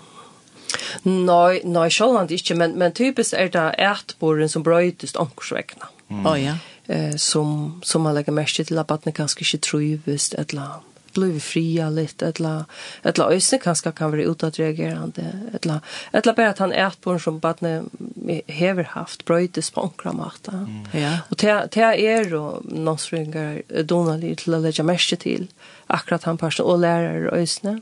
[1.04, 5.89] Nei, nei, sjålvand ikke, men, men typisk er det ætboren som brøytest omkorsvekna.
[6.25, 6.58] Oh, ja.
[6.86, 10.88] eh, som, som man legger mest til at battene kanskje ikke trivest et eller annet
[11.13, 12.63] blir fria litt, eller
[13.04, 15.80] eller øyne kanske kan være utadreagerende, eller
[16.13, 17.84] eller bare att han er på en som badne
[18.48, 20.52] hever haft brøytes på omkra mata.
[20.52, 21.02] Mm.
[21.04, 21.17] Ja.
[21.30, 25.48] Och det det är då någonstringar Donald til å legge mest till
[25.88, 27.82] akkurat han person og lærer øyne.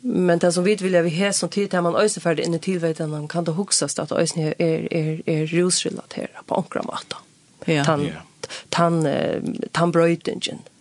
[0.00, 2.58] Men det som vi vil vi har som tid til man øyne ferdig inn i
[2.58, 7.16] tillveten man kan då huxas att ösne är är är rusrelaterat på omkra mata.
[7.66, 7.84] Ja.
[7.84, 8.12] Tan
[8.70, 9.06] tan
[9.72, 10.58] tan bröjtingen.
[10.58, 10.77] Mm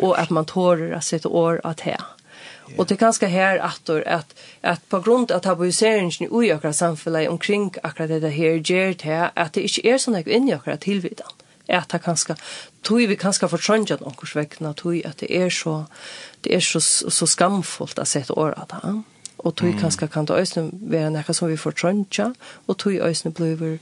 [0.00, 1.98] og at man tårer å sette år av det.
[2.68, 2.80] Yeah.
[2.80, 7.74] Och det ganske her at, at, at på grunn av tabuiseringen i akkurat samfunnet omkring
[7.82, 11.32] akkurat det her gjør det at det ikke inte är såna in i akkurat tillvidan.
[11.68, 12.36] At det kanske
[12.82, 15.84] tror vi kanske för tröndjat noen vekkene, tror at det er så
[16.40, 19.02] det er så så skamfullt å sette år av det.
[19.38, 19.80] Og tog mm.
[19.80, 22.32] kanskje kan det også være noe som vi får trøntja,
[22.66, 23.78] og tog også blir,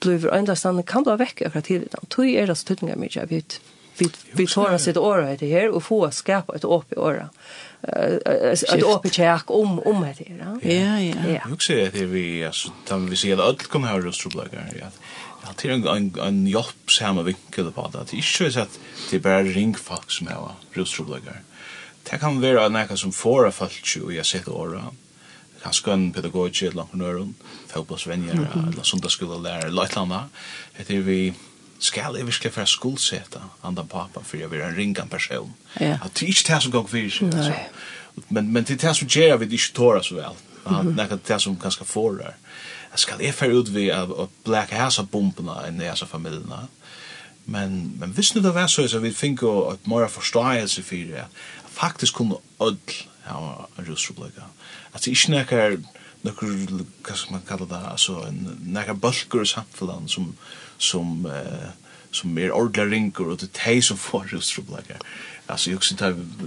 [0.00, 2.06] blir enda øyne kan det være vekk akkurat tidligere.
[2.10, 3.60] Tog er det så tydninger mye, jeg vet.
[3.60, 6.96] Mm vi vi tar oss ett år här här och få skapa ett upp i
[6.96, 7.28] åra.
[7.82, 10.58] Ett upp i check om om det här.
[10.62, 11.40] Ja, ja.
[11.44, 14.86] Jag också att vi alltså tar vi ser att allt kunna höra oss trubbla ja.
[15.42, 17.98] Ja, det är en en jobb samma vinkel på det.
[18.10, 18.78] Det är ju så att
[19.10, 21.40] det bara ring folk som har rustrubblagar.
[22.02, 24.84] Det kan vara något som får att folk ju jag sett åra
[25.62, 27.34] Kanske en pedagogik långt entreprenøren,
[27.66, 30.24] fotbollsvenjer, eller sundagsskolelærer, eller ett eller annat.
[30.76, 31.32] Det är vi
[31.84, 35.52] skal jeg virkelig for å skuldsette andre pappa for jeg vil en ringan person.
[35.80, 35.98] Ja.
[36.02, 37.34] At det er ikke det som går for seg.
[37.34, 37.58] Altså.
[38.28, 40.38] Men, men det er det som gjør vi ikke tåra så vel.
[40.64, 40.96] Mm -hmm.
[40.96, 42.34] Det er det som ganske får der.
[42.92, 46.68] Jeg skal jeg for ut ved å blæke hæsa bombene enn hæsa familiene.
[47.46, 50.94] Men, men hvis nu det var så, så vi fikk jo et mer forståelse for
[50.96, 51.24] det.
[51.68, 54.38] Faktisk kunne ødel ha en russrublikk.
[54.94, 55.76] At det ikke er
[56.24, 60.34] nokkur kas man kalla ta altså ein nakar bulkur samfelan sum
[60.78, 61.70] sum eh,
[62.12, 64.98] som er ordla ringer og det er de som får rustroblager
[65.48, 66.00] altså jeg synes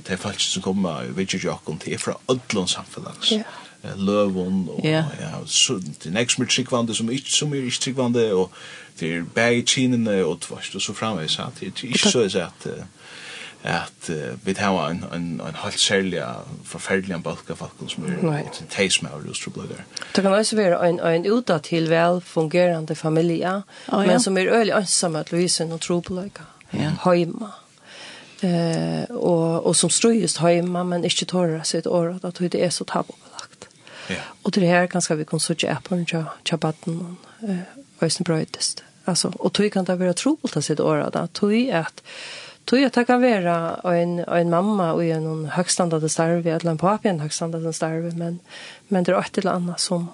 [0.06, 4.00] det er falsk som kommer jeg vet ikke jokken det er fra ødlån samfunnet yeah.
[4.00, 5.06] løvun og yeah.
[5.20, 8.52] ja, så, det er nek som er tryggvande som, ikke, som er ikke tryggvande og
[9.00, 12.68] det er bæg i kinene og, og så framveis det er ikke så at
[13.68, 16.24] at uh, vi har en, en, en helt særlig
[16.64, 19.84] forferdelig balk av folk som er til de som er rustrobløyder.
[20.16, 24.12] Det kan også være en, en uta til vel velfungerende familie, oh, ja.
[24.12, 26.48] men som er øyelig ønsomme at Louise og trobløyder.
[26.74, 26.92] Ja.
[27.06, 27.52] Heima.
[28.44, 32.84] Eh, og, og som strøyest heima, men ikke tårer sitt år, at det er så
[32.84, 33.70] tabubelagt.
[34.10, 34.22] Ja.
[34.44, 37.50] Og det her kan vi kunne søke appen til baden og
[38.02, 38.84] øyne brøydest.
[39.08, 41.26] Altså, og tog kan det være trobelt av sitt år, da.
[41.34, 42.04] Tog at
[42.68, 47.10] Tog jag tacka vera en en mamma och en någon högstandard starv eller en pappa
[47.10, 48.40] en högstandard starv men
[48.88, 50.08] men det är ett eller annat som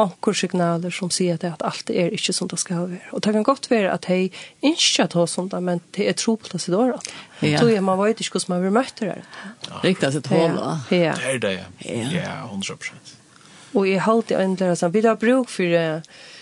[0.00, 3.12] onkur signaler som sier at, at alt er ikke som det skal være.
[3.12, 4.30] Og det kan godt være at hei
[4.62, 7.10] ikke at ha sånt, men det er tro på det sitt året.
[7.42, 7.60] Ja.
[7.60, 9.16] Så jeg, man vet ikke hvordan man blir møtt det.
[9.84, 10.74] riktigt sitt hål, da.
[10.90, 11.14] Ja.
[11.20, 12.02] Det er det, ja.
[12.16, 13.16] Ja, 100%.
[13.74, 16.38] Og jeg har alltid endelig, vi har bruk for det, uh,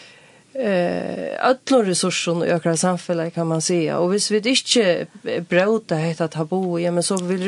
[0.58, 3.98] eh alla resurser i ökra samhället kan man säga.
[3.98, 5.06] Och hvis vi inte
[5.48, 7.46] bröta heta tabu ja men så vill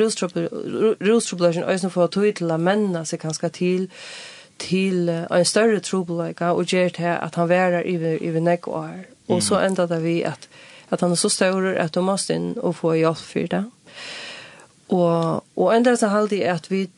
[1.00, 3.90] rostrobulation ösn få att till männa sig kanske till
[4.56, 8.84] till en större trobelika och ger det att han värar i i näck och
[9.26, 10.48] och så ända där vi att
[10.88, 13.64] att han är så stor att de måste in och få hjälp för det.
[14.86, 16.88] Och och ända så håll det att vi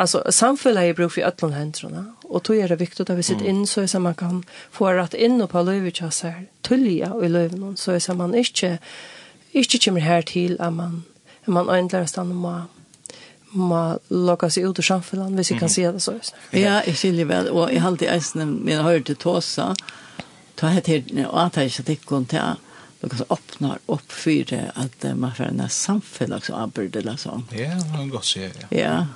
[0.00, 3.46] Alltså samfället är bruk för öllon händerna och då är det viktigt att vi sitter
[3.46, 7.24] in så att man kan få rätt in och på lövet lövichas här tullja och
[7.24, 8.78] i löven så att man inte
[9.50, 11.02] inte kommer här till att man
[11.44, 12.62] att man ändrar stanna med
[13.50, 16.12] må locka sig ut ur samfunnet, hvis vi kan se det så.
[16.52, 19.74] Ja, jeg skiljer vel, og jeg har alltid eisen min høyre til Tåsa,
[20.56, 22.40] ta her til, og at jeg ikke tikk til
[23.02, 27.46] Lukka så öppnar upp för att man får en samfällag så arbetar eller sånn.
[27.50, 28.52] Ja, det har gått sig.
[28.70, 29.06] Ja,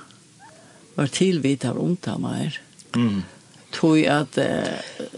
[0.95, 2.61] var tillvita av ontammer.
[2.95, 3.23] Mm.
[3.71, 4.63] Tog att eh,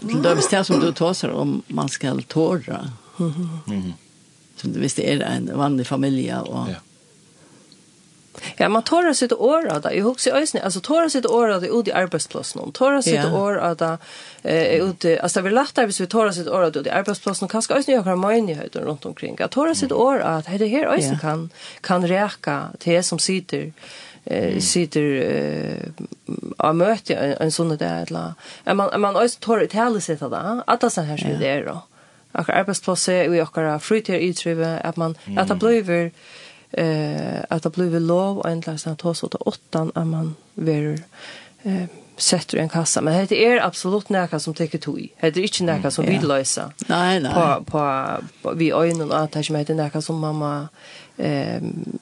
[0.00, 2.90] til döms det som du tar om man skal tåra.
[3.18, 3.92] Mm.
[4.56, 6.40] Som du visste är en vanlig familie.
[6.40, 6.74] och ja.
[8.56, 9.94] Ja, man tar sitt år av det.
[9.94, 12.72] Jag huxar øyne, Alltså tar sitt år av det ut i arbeidsplassen.
[12.72, 13.38] Tar sitt ja.
[13.38, 13.98] år av det
[14.42, 15.18] eh, ut i...
[15.18, 17.44] Alltså vi lettere hvis vi tar sitt år av det ut i arbetsplatsen.
[17.44, 19.36] Och kanske ösnen jag i möjligheter runt omkring.
[19.40, 23.72] Att tar sitt år av det här øyne kan, kan räka til det som sitter
[24.30, 25.90] eh sitter eh
[26.56, 28.34] av möte en en sån där eller
[28.74, 31.82] man man alltså tar ett härligt sätt där att det så här skulle det då
[32.32, 36.10] och arbetsplatser och och fritier i trive att man att det blir
[36.70, 40.98] eh att det blir lov och ändlas att ta så åt åttan att man ver
[41.62, 41.86] eh
[42.16, 45.08] sätter i en kassa men det är absolut näka som tycker tog.
[45.20, 46.72] Det är inte näka som vill lösa.
[46.88, 47.32] Nej nej.
[47.34, 48.06] På på,
[48.42, 50.68] på vi ögonen att det är inte näka som mamma
[51.16, 51.98] ehm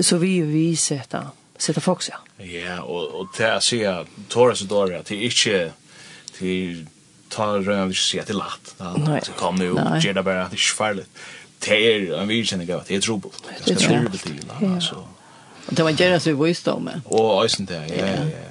[0.00, 1.26] så vi vi sätter
[1.58, 2.18] sätta folk, ja.
[2.44, 5.72] Ja, og, og til å si at tåret så dårlig, at det ikke,
[6.38, 6.84] til
[7.34, 8.74] tar røyene ikke si at det er lagt.
[9.04, 9.20] Nei.
[9.24, 11.06] Så kom nu jo, gjør det bare at det ikke er farlig.
[11.64, 13.32] Det er en virkjenning av at det er trobel.
[13.64, 15.04] Det er trobel til, altså.
[15.64, 16.98] Og det var gjerne så vi viste om det.
[17.06, 18.50] Og øyne det, ja, ja, ja.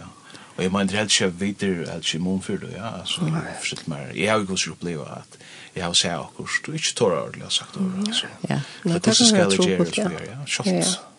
[0.54, 2.42] Og jeg mener helt ikke videre, helt ikke immun
[2.76, 2.89] ja.
[3.00, 3.22] Altså,
[3.60, 4.12] forstått mer.
[4.16, 5.39] jeg har jo også opplevd at
[5.76, 8.26] jeg har sett akkurat, du ikke tårer ordentlig, har sagt det, altså.
[8.50, 10.38] Ja, det er det som skal gjøre, ja.
[10.46, 10.70] Shots.
[10.70, 11.12] Ja, ja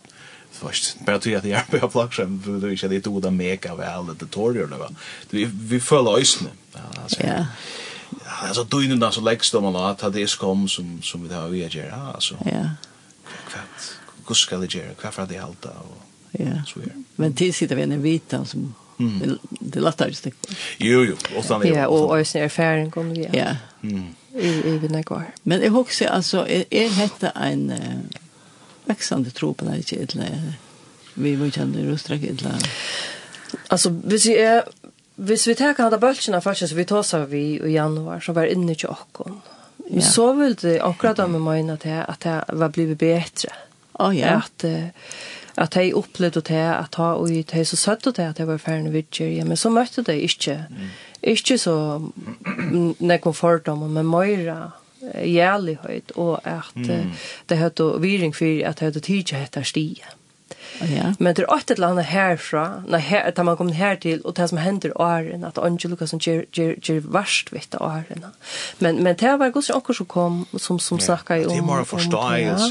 [0.55, 4.07] först bara tror jag att jag på flagsham för det är det då mega väl
[4.07, 4.89] det tutorial då.
[5.31, 6.53] Vi vi följer ösnen.
[7.19, 7.47] Ja.
[8.25, 11.49] Alltså då innan så läggs de alla att det är kom som som vi har
[11.49, 12.35] vi gör alltså.
[12.45, 12.71] Ja.
[13.49, 13.83] Kvart.
[14.29, 14.95] Hur ska det göra?
[14.95, 16.01] Kvart för det halta och
[16.39, 16.65] Ja.
[16.67, 16.81] Så
[17.17, 19.39] Men tills sitter vi en vita som Mm.
[19.61, 20.31] Det låter just det.
[20.79, 23.29] Jo jo, och sen Ja, och ösnen är färden kommer vi.
[23.33, 23.57] Ja.
[23.83, 24.15] Mm.
[24.33, 27.79] I i vinna kvar Men jag husar alltså är detta en uh,
[28.85, 30.53] växande tro på det inte eller
[31.15, 32.57] vi vill känna i röstra eller
[33.69, 34.63] alltså hvis vi är
[35.17, 38.47] hvis vi tar handa bultarna faktiskt så vi tar så vi i januar så var
[38.47, 39.29] inne i och
[39.91, 40.01] Ja.
[40.01, 43.49] Så vil det akkurat om mig att det at det var blivit bättre.
[43.93, 44.29] Oh, ja.
[44.29, 44.65] Att
[45.57, 48.93] att jeg opplevde det att ha och de så søtt det att det var ferdig
[48.93, 50.67] vidger ja men så møtte det ikke.
[50.71, 50.89] mm.
[51.23, 52.03] inte så
[52.99, 54.07] nekken kom fort men
[55.15, 57.13] gärlighet og at mm.
[57.49, 60.05] det hadde viring for at det hade tidigt hette stiga.
[60.81, 61.15] Ja.
[61.19, 64.37] Men det er åt ett land härifrån, när här, att man kommer her til, og
[64.37, 68.25] det som hender åren, at Angel Lucas som gjør, gjør, gjør verst vitt av åren.
[68.79, 71.05] Men, men det var gos också som kom som, som ja.
[71.05, 71.53] snackade om...
[71.53, 71.87] Det är mer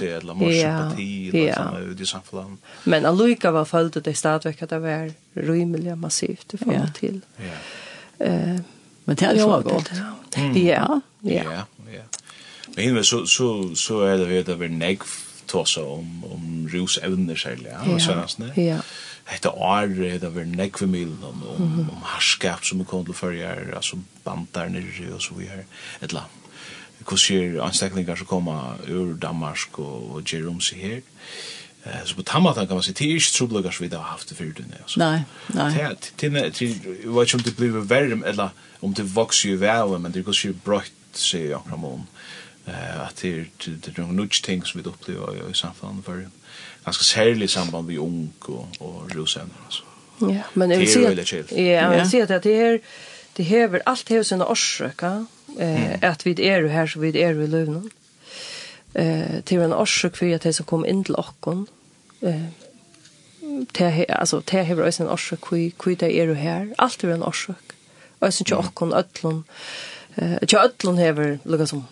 [0.02, 0.18] ja.
[0.18, 0.80] eller mer ja.
[0.80, 1.40] sympati ja.
[1.40, 2.04] eller ja.
[2.04, 2.60] i samfunnet.
[2.84, 7.22] Men Aluika var följt att det stadigvæk at det var rymliga massivt i förhållande till.
[7.38, 8.26] Ja.
[8.26, 8.60] Uh,
[9.06, 9.92] men det är ju gott.
[10.36, 10.52] Ja.
[10.54, 11.02] Ja.
[11.22, 11.44] ja.
[11.44, 11.66] ja.
[12.76, 15.08] Men hinved så, så, så er det vet, å være negv
[15.48, 18.00] tåsa om, om rusevner særlig, ja, ja.
[18.00, 18.52] Svennasen.
[18.58, 18.80] Ja.
[19.30, 21.92] Hetta år er det vært nekve milen om, om, mm -hmm.
[21.92, 25.60] om harskap som er kommet til førre her, altså bandar nere og så videre,
[26.02, 26.40] et eller annet.
[27.00, 31.02] Hvordan sier anstekninger som kommer ur Danmark og, og Jerome sig seg her.
[31.86, 34.30] Eh, så på tammatan kan man säga, det är inte troliga som vi har haft
[34.30, 34.58] det förut.
[34.82, 35.00] Alltså.
[35.00, 35.74] Nej, nej.
[36.16, 36.66] Det, det, det,
[37.04, 38.50] jag vet inte om det blir värre, eller
[38.80, 42.06] om det växer ju väl, men det går ju bröjt, säger jag fram
[42.66, 46.28] eh att det det är nog ting som vi upplever i samfundet för
[46.86, 49.84] ganska särskilt samband med ung och och rosen alltså.
[50.20, 52.80] Ja, men jag vill säga Ja, jag vill säga att det här
[53.34, 55.26] det häver allt häver sina orsaker
[55.60, 57.90] eh att vi är här så vi är i Lövnen.
[58.94, 61.68] Eh till en orsak för att det som kom in till oss.
[62.22, 62.46] Eh
[63.72, 66.74] te alltså te häver oss en orsak hur hur det är här.
[66.78, 67.72] Allt är en orsak.
[68.20, 69.44] Och sen tjockon öllon
[70.16, 71.86] eh tjockon häver lukar som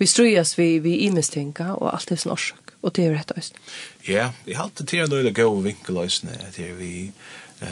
[0.00, 3.54] vi strujas vi vi imestänka och allt det sin orsak och det är rätt öst.
[4.02, 7.12] Ja, vi har alltid till några gå vinkelösne att det vi
[7.60, 7.68] um,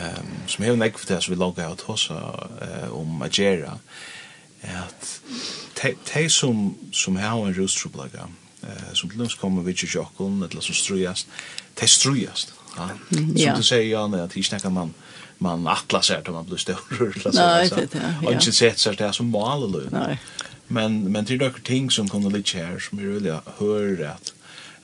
[0.47, 2.11] som är näck för det som vi loggar ut hos
[2.91, 3.79] om Agera
[4.63, 5.21] at
[6.05, 8.29] te som som har en rostrublaga
[8.63, 11.27] uh, som til till kommer vi till Jockholm eller som strujas
[11.75, 12.89] te strujas ja.
[13.37, 14.95] som du sier Jan at hur snackar man
[15.39, 18.93] man atlas är til man blir større Nei, det så så Og ikke sett så
[18.93, 20.19] det som mål eller nej
[20.69, 24.33] Men men det är dock ting som kommer lite här som är really hör att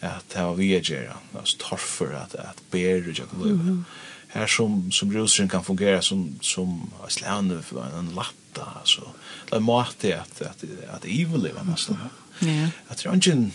[0.01, 3.85] att ha vi gör alltså torfer att att bära jag kan leva.
[4.29, 9.03] Här som som rosen kan fungera som som slände för en latta så.
[9.51, 11.97] Det måste att att att evil leva måste.
[12.39, 12.69] Ja.
[12.89, 13.51] Att tror är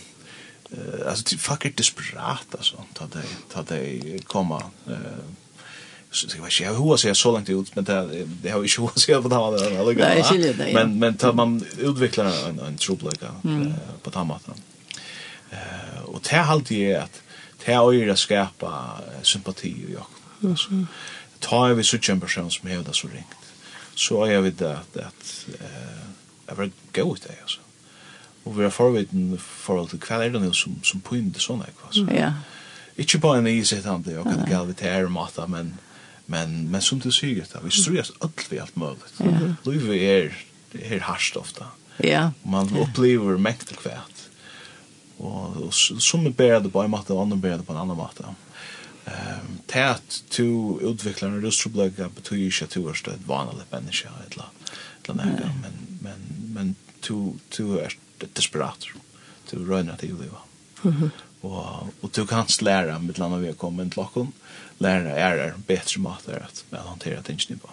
[0.70, 4.96] eh alltså det fucker desperat alltså ta det ta det komma eh
[6.10, 8.68] så det var ju hur så jag så långt ut men det det har ju
[8.68, 10.72] ju så på det här alltså Nej, skiljer det.
[10.74, 13.26] Men men tar man utvecklar en en trubbelika
[14.02, 14.54] på tamaten.
[15.50, 17.22] Eh och det halt ju att
[17.64, 20.06] det har ju att skapa sympati i jag.
[20.50, 20.68] Alltså
[21.38, 23.26] tar vi så en person som hävdar så ringt.
[23.94, 26.00] Så är jag vid det att att eh
[26.46, 27.60] jag vill gå ut det alltså.
[28.44, 31.64] Och vi har förviten för att kväll är det nu som som på inte såna
[31.64, 32.14] kvar.
[32.14, 32.32] Ja.
[32.96, 35.78] Ikke bara en isetande och att galvitera matta men
[36.30, 39.10] Men, men som du sier, da, vi strujas alt vi alt mulig.
[39.18, 39.54] Ja.
[39.66, 40.36] Livet er,
[40.78, 41.72] er harsht ofta.
[42.06, 42.30] Ja.
[42.46, 44.26] Man opplever mengte kvært.
[45.18, 48.30] Og, og som er bedre på en måte, og andre bedre på en annan måte.
[49.10, 54.44] Um, tät to utvecklar en röstproblema betyder ju att du är ett vanlig människa eller
[55.08, 56.20] eller något men men
[56.54, 57.92] men to to är
[58.34, 58.86] desperat
[59.50, 60.38] to run att leva.
[60.82, 61.10] Mhm.
[61.40, 64.32] Och och du kan lära med landa vi kommer till locken
[64.80, 67.68] lärare är er bättre måter att väl hantera tingene på.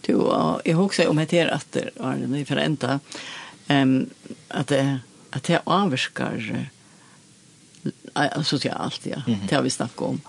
[0.00, 0.12] Du,
[0.64, 3.00] jag husar om det att Arne nu för ända
[3.68, 4.10] ehm
[4.48, 5.00] att det
[5.30, 6.70] att det avskar
[8.44, 9.22] socialt ja.
[9.48, 10.20] Det har vi snackat om.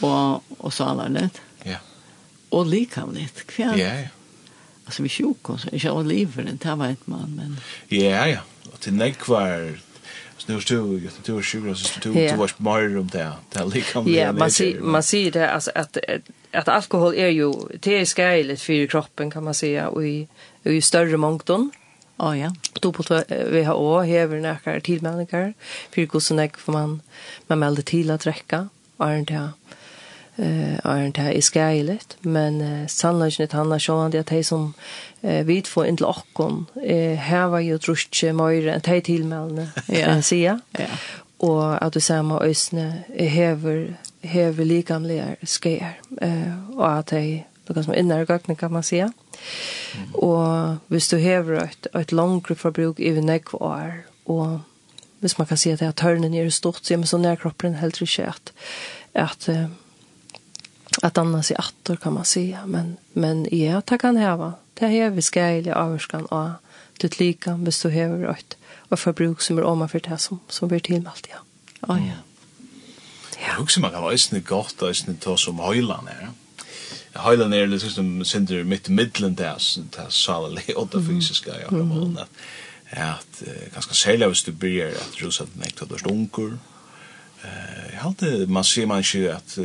[0.00, 1.40] Och och så alla net.
[1.62, 1.76] Ja.
[2.48, 3.78] Och likavligt kväll.
[3.80, 4.08] Ja.
[4.84, 5.68] Alltså vi sjuk och så.
[5.72, 7.60] Jag livet, inte här vet man men.
[7.88, 8.40] Ja ja.
[8.72, 9.78] Och till näkvar
[10.38, 13.32] Så nu stod du till sjukhus så stod du var mer om det.
[13.52, 15.98] Det liksom Ja, man ser man ser det alltså att
[16.52, 20.28] att alkohol är ju det är skadligt för kroppen kan man säga och i
[20.62, 21.70] i större mångton.
[22.16, 22.54] Ja ja.
[22.80, 25.54] Då på WHO har vi några tillmälningar
[25.90, 27.02] för hur så näck får man
[27.46, 28.68] man melde till att räcka
[28.98, 29.50] är det
[30.38, 34.46] eh är inte här i skälet men uh, sannolikt att han har sjön det att
[34.46, 34.74] som
[35.20, 39.68] eh, vid får inte lockon eh, här var ju trusche mer än tid till melne
[39.86, 40.86] ja säga ja.
[41.40, 47.94] Och att du samma ösne häver häver likamliga skär eh och att det det som
[47.94, 49.12] innan gång kan man säga
[49.94, 50.14] mm.
[50.14, 54.58] och visst du häver ett ett långt förbruk i näck år och
[55.20, 58.00] Hvis man kan si at det törnen är stort så men så när kroppen helt
[58.00, 58.52] riktigt att
[59.12, 59.48] at,
[61.02, 65.10] at anna i attor kan man säga men men ja det kan häva det här
[65.10, 66.50] vi ska i avskan och
[67.00, 68.56] det lika hvis du har rätt
[68.90, 71.38] och förbruk som är om för det som som blir tillmält ja.
[71.88, 72.12] Ja ja
[73.46, 76.28] ja husker man kan vara isne gott och isne ta som höjlan här
[77.30, 81.68] Highland är det som synder mitt midland där så där salen och det fysiska jag
[81.68, 82.30] har målat
[82.90, 83.42] att
[83.74, 86.58] ganska sälja hvis du blir att rusa nektar dörst unkor
[87.42, 89.58] Eh, jag hade man ser man ju att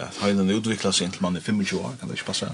[0.00, 2.46] att hela nu utvecklas inte man er 25 år kan det ju passa.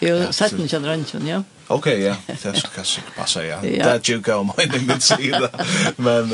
[0.00, 1.42] Jo, sett ni känner inte, ja.
[1.66, 2.16] Okej, ja.
[2.26, 3.60] Det ska kanske passa ja.
[3.62, 5.48] Det ju går om in den sida.
[5.96, 6.28] Men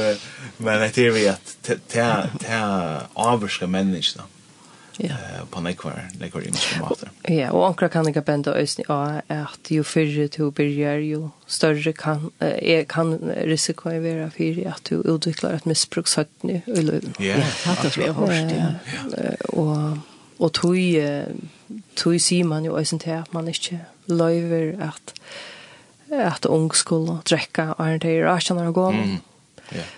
[0.57, 4.23] men det är vi att ta ta avska människor
[5.01, 5.17] ja.
[5.17, 7.11] uh, på nekvar, nekvar imiske måter.
[7.29, 11.93] Ja, og ankra kan ikke bende øyne av at jo fyrre du begynner, jo større
[11.93, 13.15] kan, uh, kan
[13.49, 17.15] risikoen være for at du utvikler et misbrukshøttene i løven.
[17.21, 19.35] Ja, ja det tror jeg hørt, ja.
[19.49, 19.99] Og,
[20.39, 20.77] og tog,
[21.97, 25.15] tog sier man jo øyne til at man ikke løyver at
[26.11, 28.91] at ung skulle drekke og er det i rasjoner og gå.
[28.91, 29.19] Mm.
[29.75, 29.98] Yeah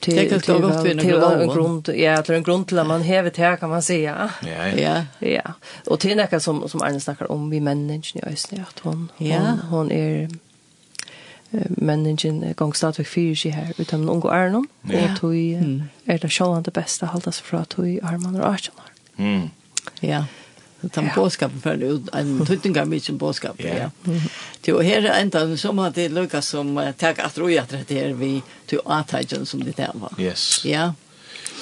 [0.00, 3.82] till till till en grund ja till en grund till man hävet här kan man
[3.82, 4.30] säga.
[4.42, 4.68] Ja.
[4.68, 5.04] Ja.
[5.18, 5.52] Ja.
[5.86, 9.58] Och till näka som som Arne snackar om vi människan i östen att hon hon
[9.70, 10.28] hon är
[11.68, 15.34] människan gång stadigt för sig här utan hon går Arnon och tog
[16.04, 19.50] är det själva det bästa hållas för att tog armarna och armarna mm.
[20.00, 20.24] Ja.
[20.82, 21.12] Utan ja.
[21.14, 23.74] påskapen för det en tuttingar som påskap, ja.
[23.74, 23.90] ja.
[24.60, 28.12] Till och här är som att det lukas som tag att roja att det här
[28.12, 30.12] vi till artagen som det där var.
[30.18, 30.64] Yes.
[30.64, 30.94] Ja.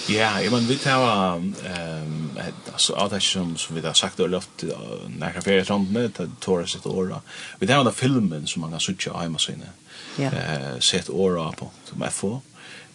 [0.09, 2.31] Ja, jag men vi tar ehm
[2.73, 4.65] alltså allt det som som vi har sagt och lovat
[5.19, 7.21] när jag färdas runt med att Torres ett år.
[7.59, 9.65] Vi tar den filmen som man kan söka hemma sina.
[10.17, 10.25] Ja.
[10.25, 12.41] Eh sett år på som FO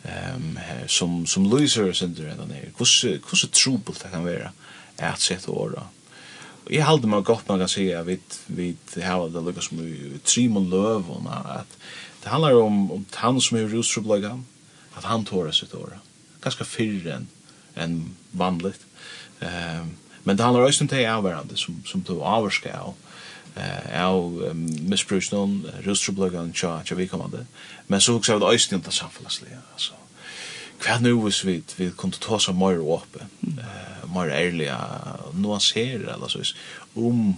[0.03, 2.67] ehm som som loser syndrom där nere.
[2.77, 4.51] Hur hur trubbel det kan vara
[4.97, 5.83] att sett år.
[6.63, 9.81] Og jeg halde meg godt man kan si at vi, vi har det lukka som
[9.83, 11.27] i trim og løv og
[11.59, 11.77] at
[12.23, 14.37] det handlar om, om han som er rustrublega
[14.97, 15.99] at han tåra sitt åra
[16.43, 17.29] ganska fyrre enn
[17.75, 18.81] en vanligt.
[19.41, 22.93] Um, men det handlar også om det avvarande som, som du avvarska av
[23.55, 24.55] eh av
[24.89, 27.45] misbruksnon rustrublegan tja tja vi kommande
[27.87, 29.93] men så också av det östnta samhällsliga alltså
[30.79, 33.19] kvar nu vis vi vi kunde ta så mer uppe
[34.13, 34.77] mer ærliga
[35.33, 36.55] nuansere, eller så vis
[36.95, 37.33] om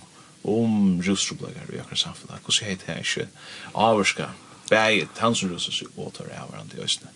[0.45, 2.41] om rusrublagar i akkurat samfunnet.
[2.45, 3.28] Hvordan heit det ikke
[3.73, 4.28] avvarska
[4.69, 7.09] bæg, han som russer seg og tar av hverandre i østene.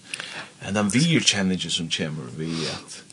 [0.61, 3.03] Men den virkjenningen som kommer vi at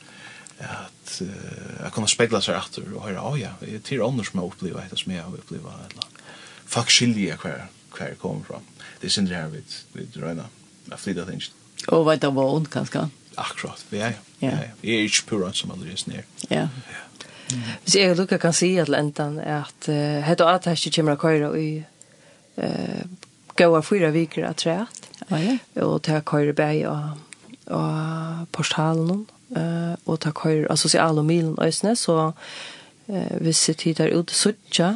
[0.56, 4.40] at uh, jeg kunne spegla seg etter og høre, åja, oh, ja, til andre som
[4.40, 6.06] har opplevd etter som jeg har opplevd eller
[6.64, 8.62] folk skilje hver, hver jeg kommer fra.
[9.02, 9.60] Det er sindre her vi,
[9.92, 10.48] vi drøyna,
[10.88, 11.44] jeg flytta ting.
[11.92, 13.04] Og vet du hva ond kanskje?
[13.36, 14.54] Akkurat, ja, ja.
[14.82, 16.24] Jeg er ikke pura som aldri er snir.
[16.50, 16.68] Ja.
[17.84, 19.88] Hvis jeg og Luka kan si at lentan er at
[20.26, 21.68] hette og at hette kommer køyra i
[22.58, 23.04] uh,
[23.56, 25.06] gåa fyra viker av treat.
[25.84, 27.26] Og ta køyra bæg og
[27.66, 29.26] og portalen
[29.56, 32.32] uh, og ta køyra, altså si milen øysene, så
[33.06, 34.94] uh, hvis jeg tid er ute suttja,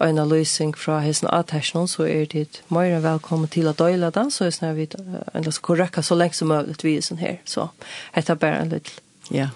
[0.00, 4.30] en løsning fra hesten attersjon, så er det mer enn velkommen til å døyla den,
[4.30, 4.88] så er det vi
[5.32, 7.38] enda så korrekka så lenge som mulig vi er sånn her.
[7.48, 7.70] Så
[8.14, 8.98] dette er bare en liten,
[9.32, 9.50] ja,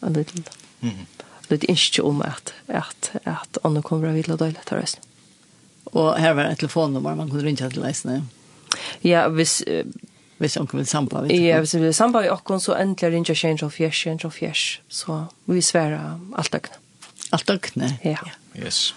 [0.00, 0.46] en liten,
[0.80, 1.02] mm.
[1.50, 5.04] liten innskje om at, at, at andre kommer til å døyle det resten.
[5.92, 8.22] Og her var et telefonnummer man kunne ringe til leisene.
[9.04, 9.60] Ja, hvis...
[9.68, 9.84] Uh,
[10.42, 11.38] hvis onkel vil sampa, vet du?
[11.38, 16.16] Ja, hvis vi vil sampa i okken, så endelig ringer jeg 1-1-1-1-1-1, så vi sverer
[16.34, 16.80] alt døgnet.
[17.30, 18.02] Alt døgnet?
[18.02, 18.18] Ja.
[18.58, 18.88] Yes.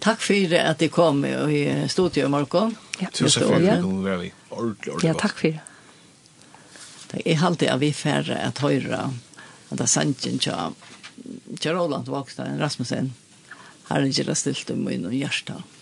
[0.00, 2.76] Takk for at jeg kom i studiet i morgen.
[3.00, 3.08] Ja.
[3.12, 5.08] Tusen takk for at du var i ordentlig, ordentlig.
[5.08, 7.24] Ja, takk for det.
[7.24, 13.14] Jeg halte at vi færre at høyre at det er sannsyn til Roland Vakstein Rasmussen
[13.88, 15.56] Her er ikke det stilt om min hjerte.
[15.56, 15.77] Ja.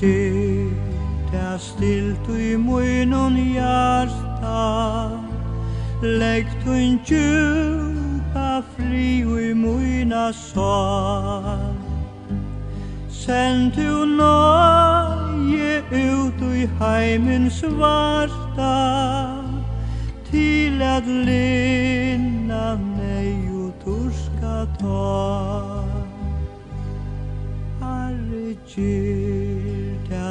[0.00, 5.10] Tygt er stilt i munnen hjarta
[6.02, 11.76] Leggt tun djupa fri i munna sal
[13.12, 18.72] Send du nøye ut i heimen svarta
[20.30, 25.84] Til at linna nei ut urska ta
[27.84, 29.49] Herre Gud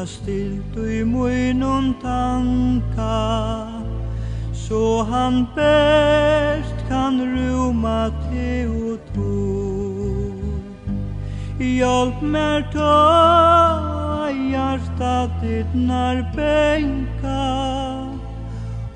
[0.06, 3.68] stilt i muinun tanka
[4.54, 10.10] Så han best kan ruma te och tro
[11.60, 17.50] Hjälp mer ta hjärtat ditt när bänka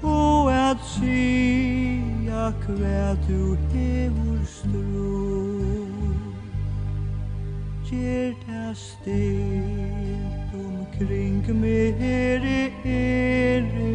[0.01, 5.53] Och at sia kväll du hevor stro
[7.91, 10.32] Gjer det stilt
[11.07, 13.93] kring mere ere.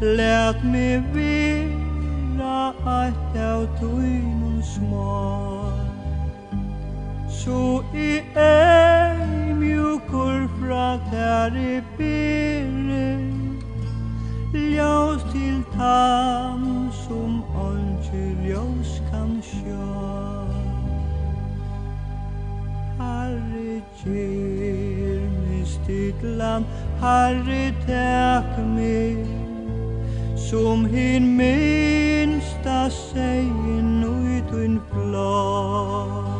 [0.00, 5.72] Lät mig vera att av tuinun smal
[7.28, 13.34] Så i ei mjukor fra där i bere
[14.54, 19.84] Ljós til tam som ongi ljós kan sjå.
[22.98, 24.43] Herre Jesus
[26.24, 26.64] land
[27.00, 29.26] Herre tak mig
[30.36, 36.34] Som hin minsta segin ui un flok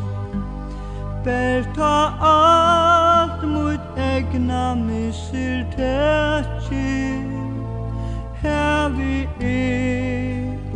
[1.25, 1.97] Ber ta
[2.33, 7.21] alt mot egna misir tætsi
[8.43, 9.63] Hevi e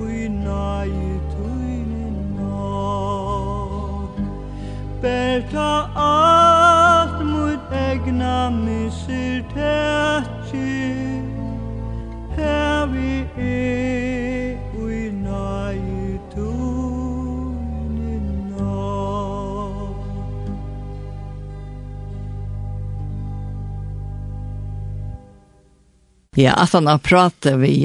[0.02, 0.96] ui nai
[1.34, 4.14] tuinen nok
[5.02, 6.39] Ber ta alt
[8.48, 11.24] misser tætje
[12.38, 18.16] Her vi er ui nøye tunne
[18.54, 18.86] nå
[26.40, 27.76] Ja, at han har pratet vi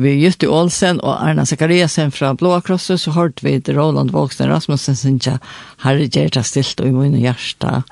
[0.00, 4.96] vi Jutti Olsen og Arna Zakariasen fra Blåa Krosset, så hørte vi Roland Vågsten Rasmussen,
[4.96, 5.38] synes jeg,
[5.82, 7.90] herre Gjerta stilt og i munnen og hjertet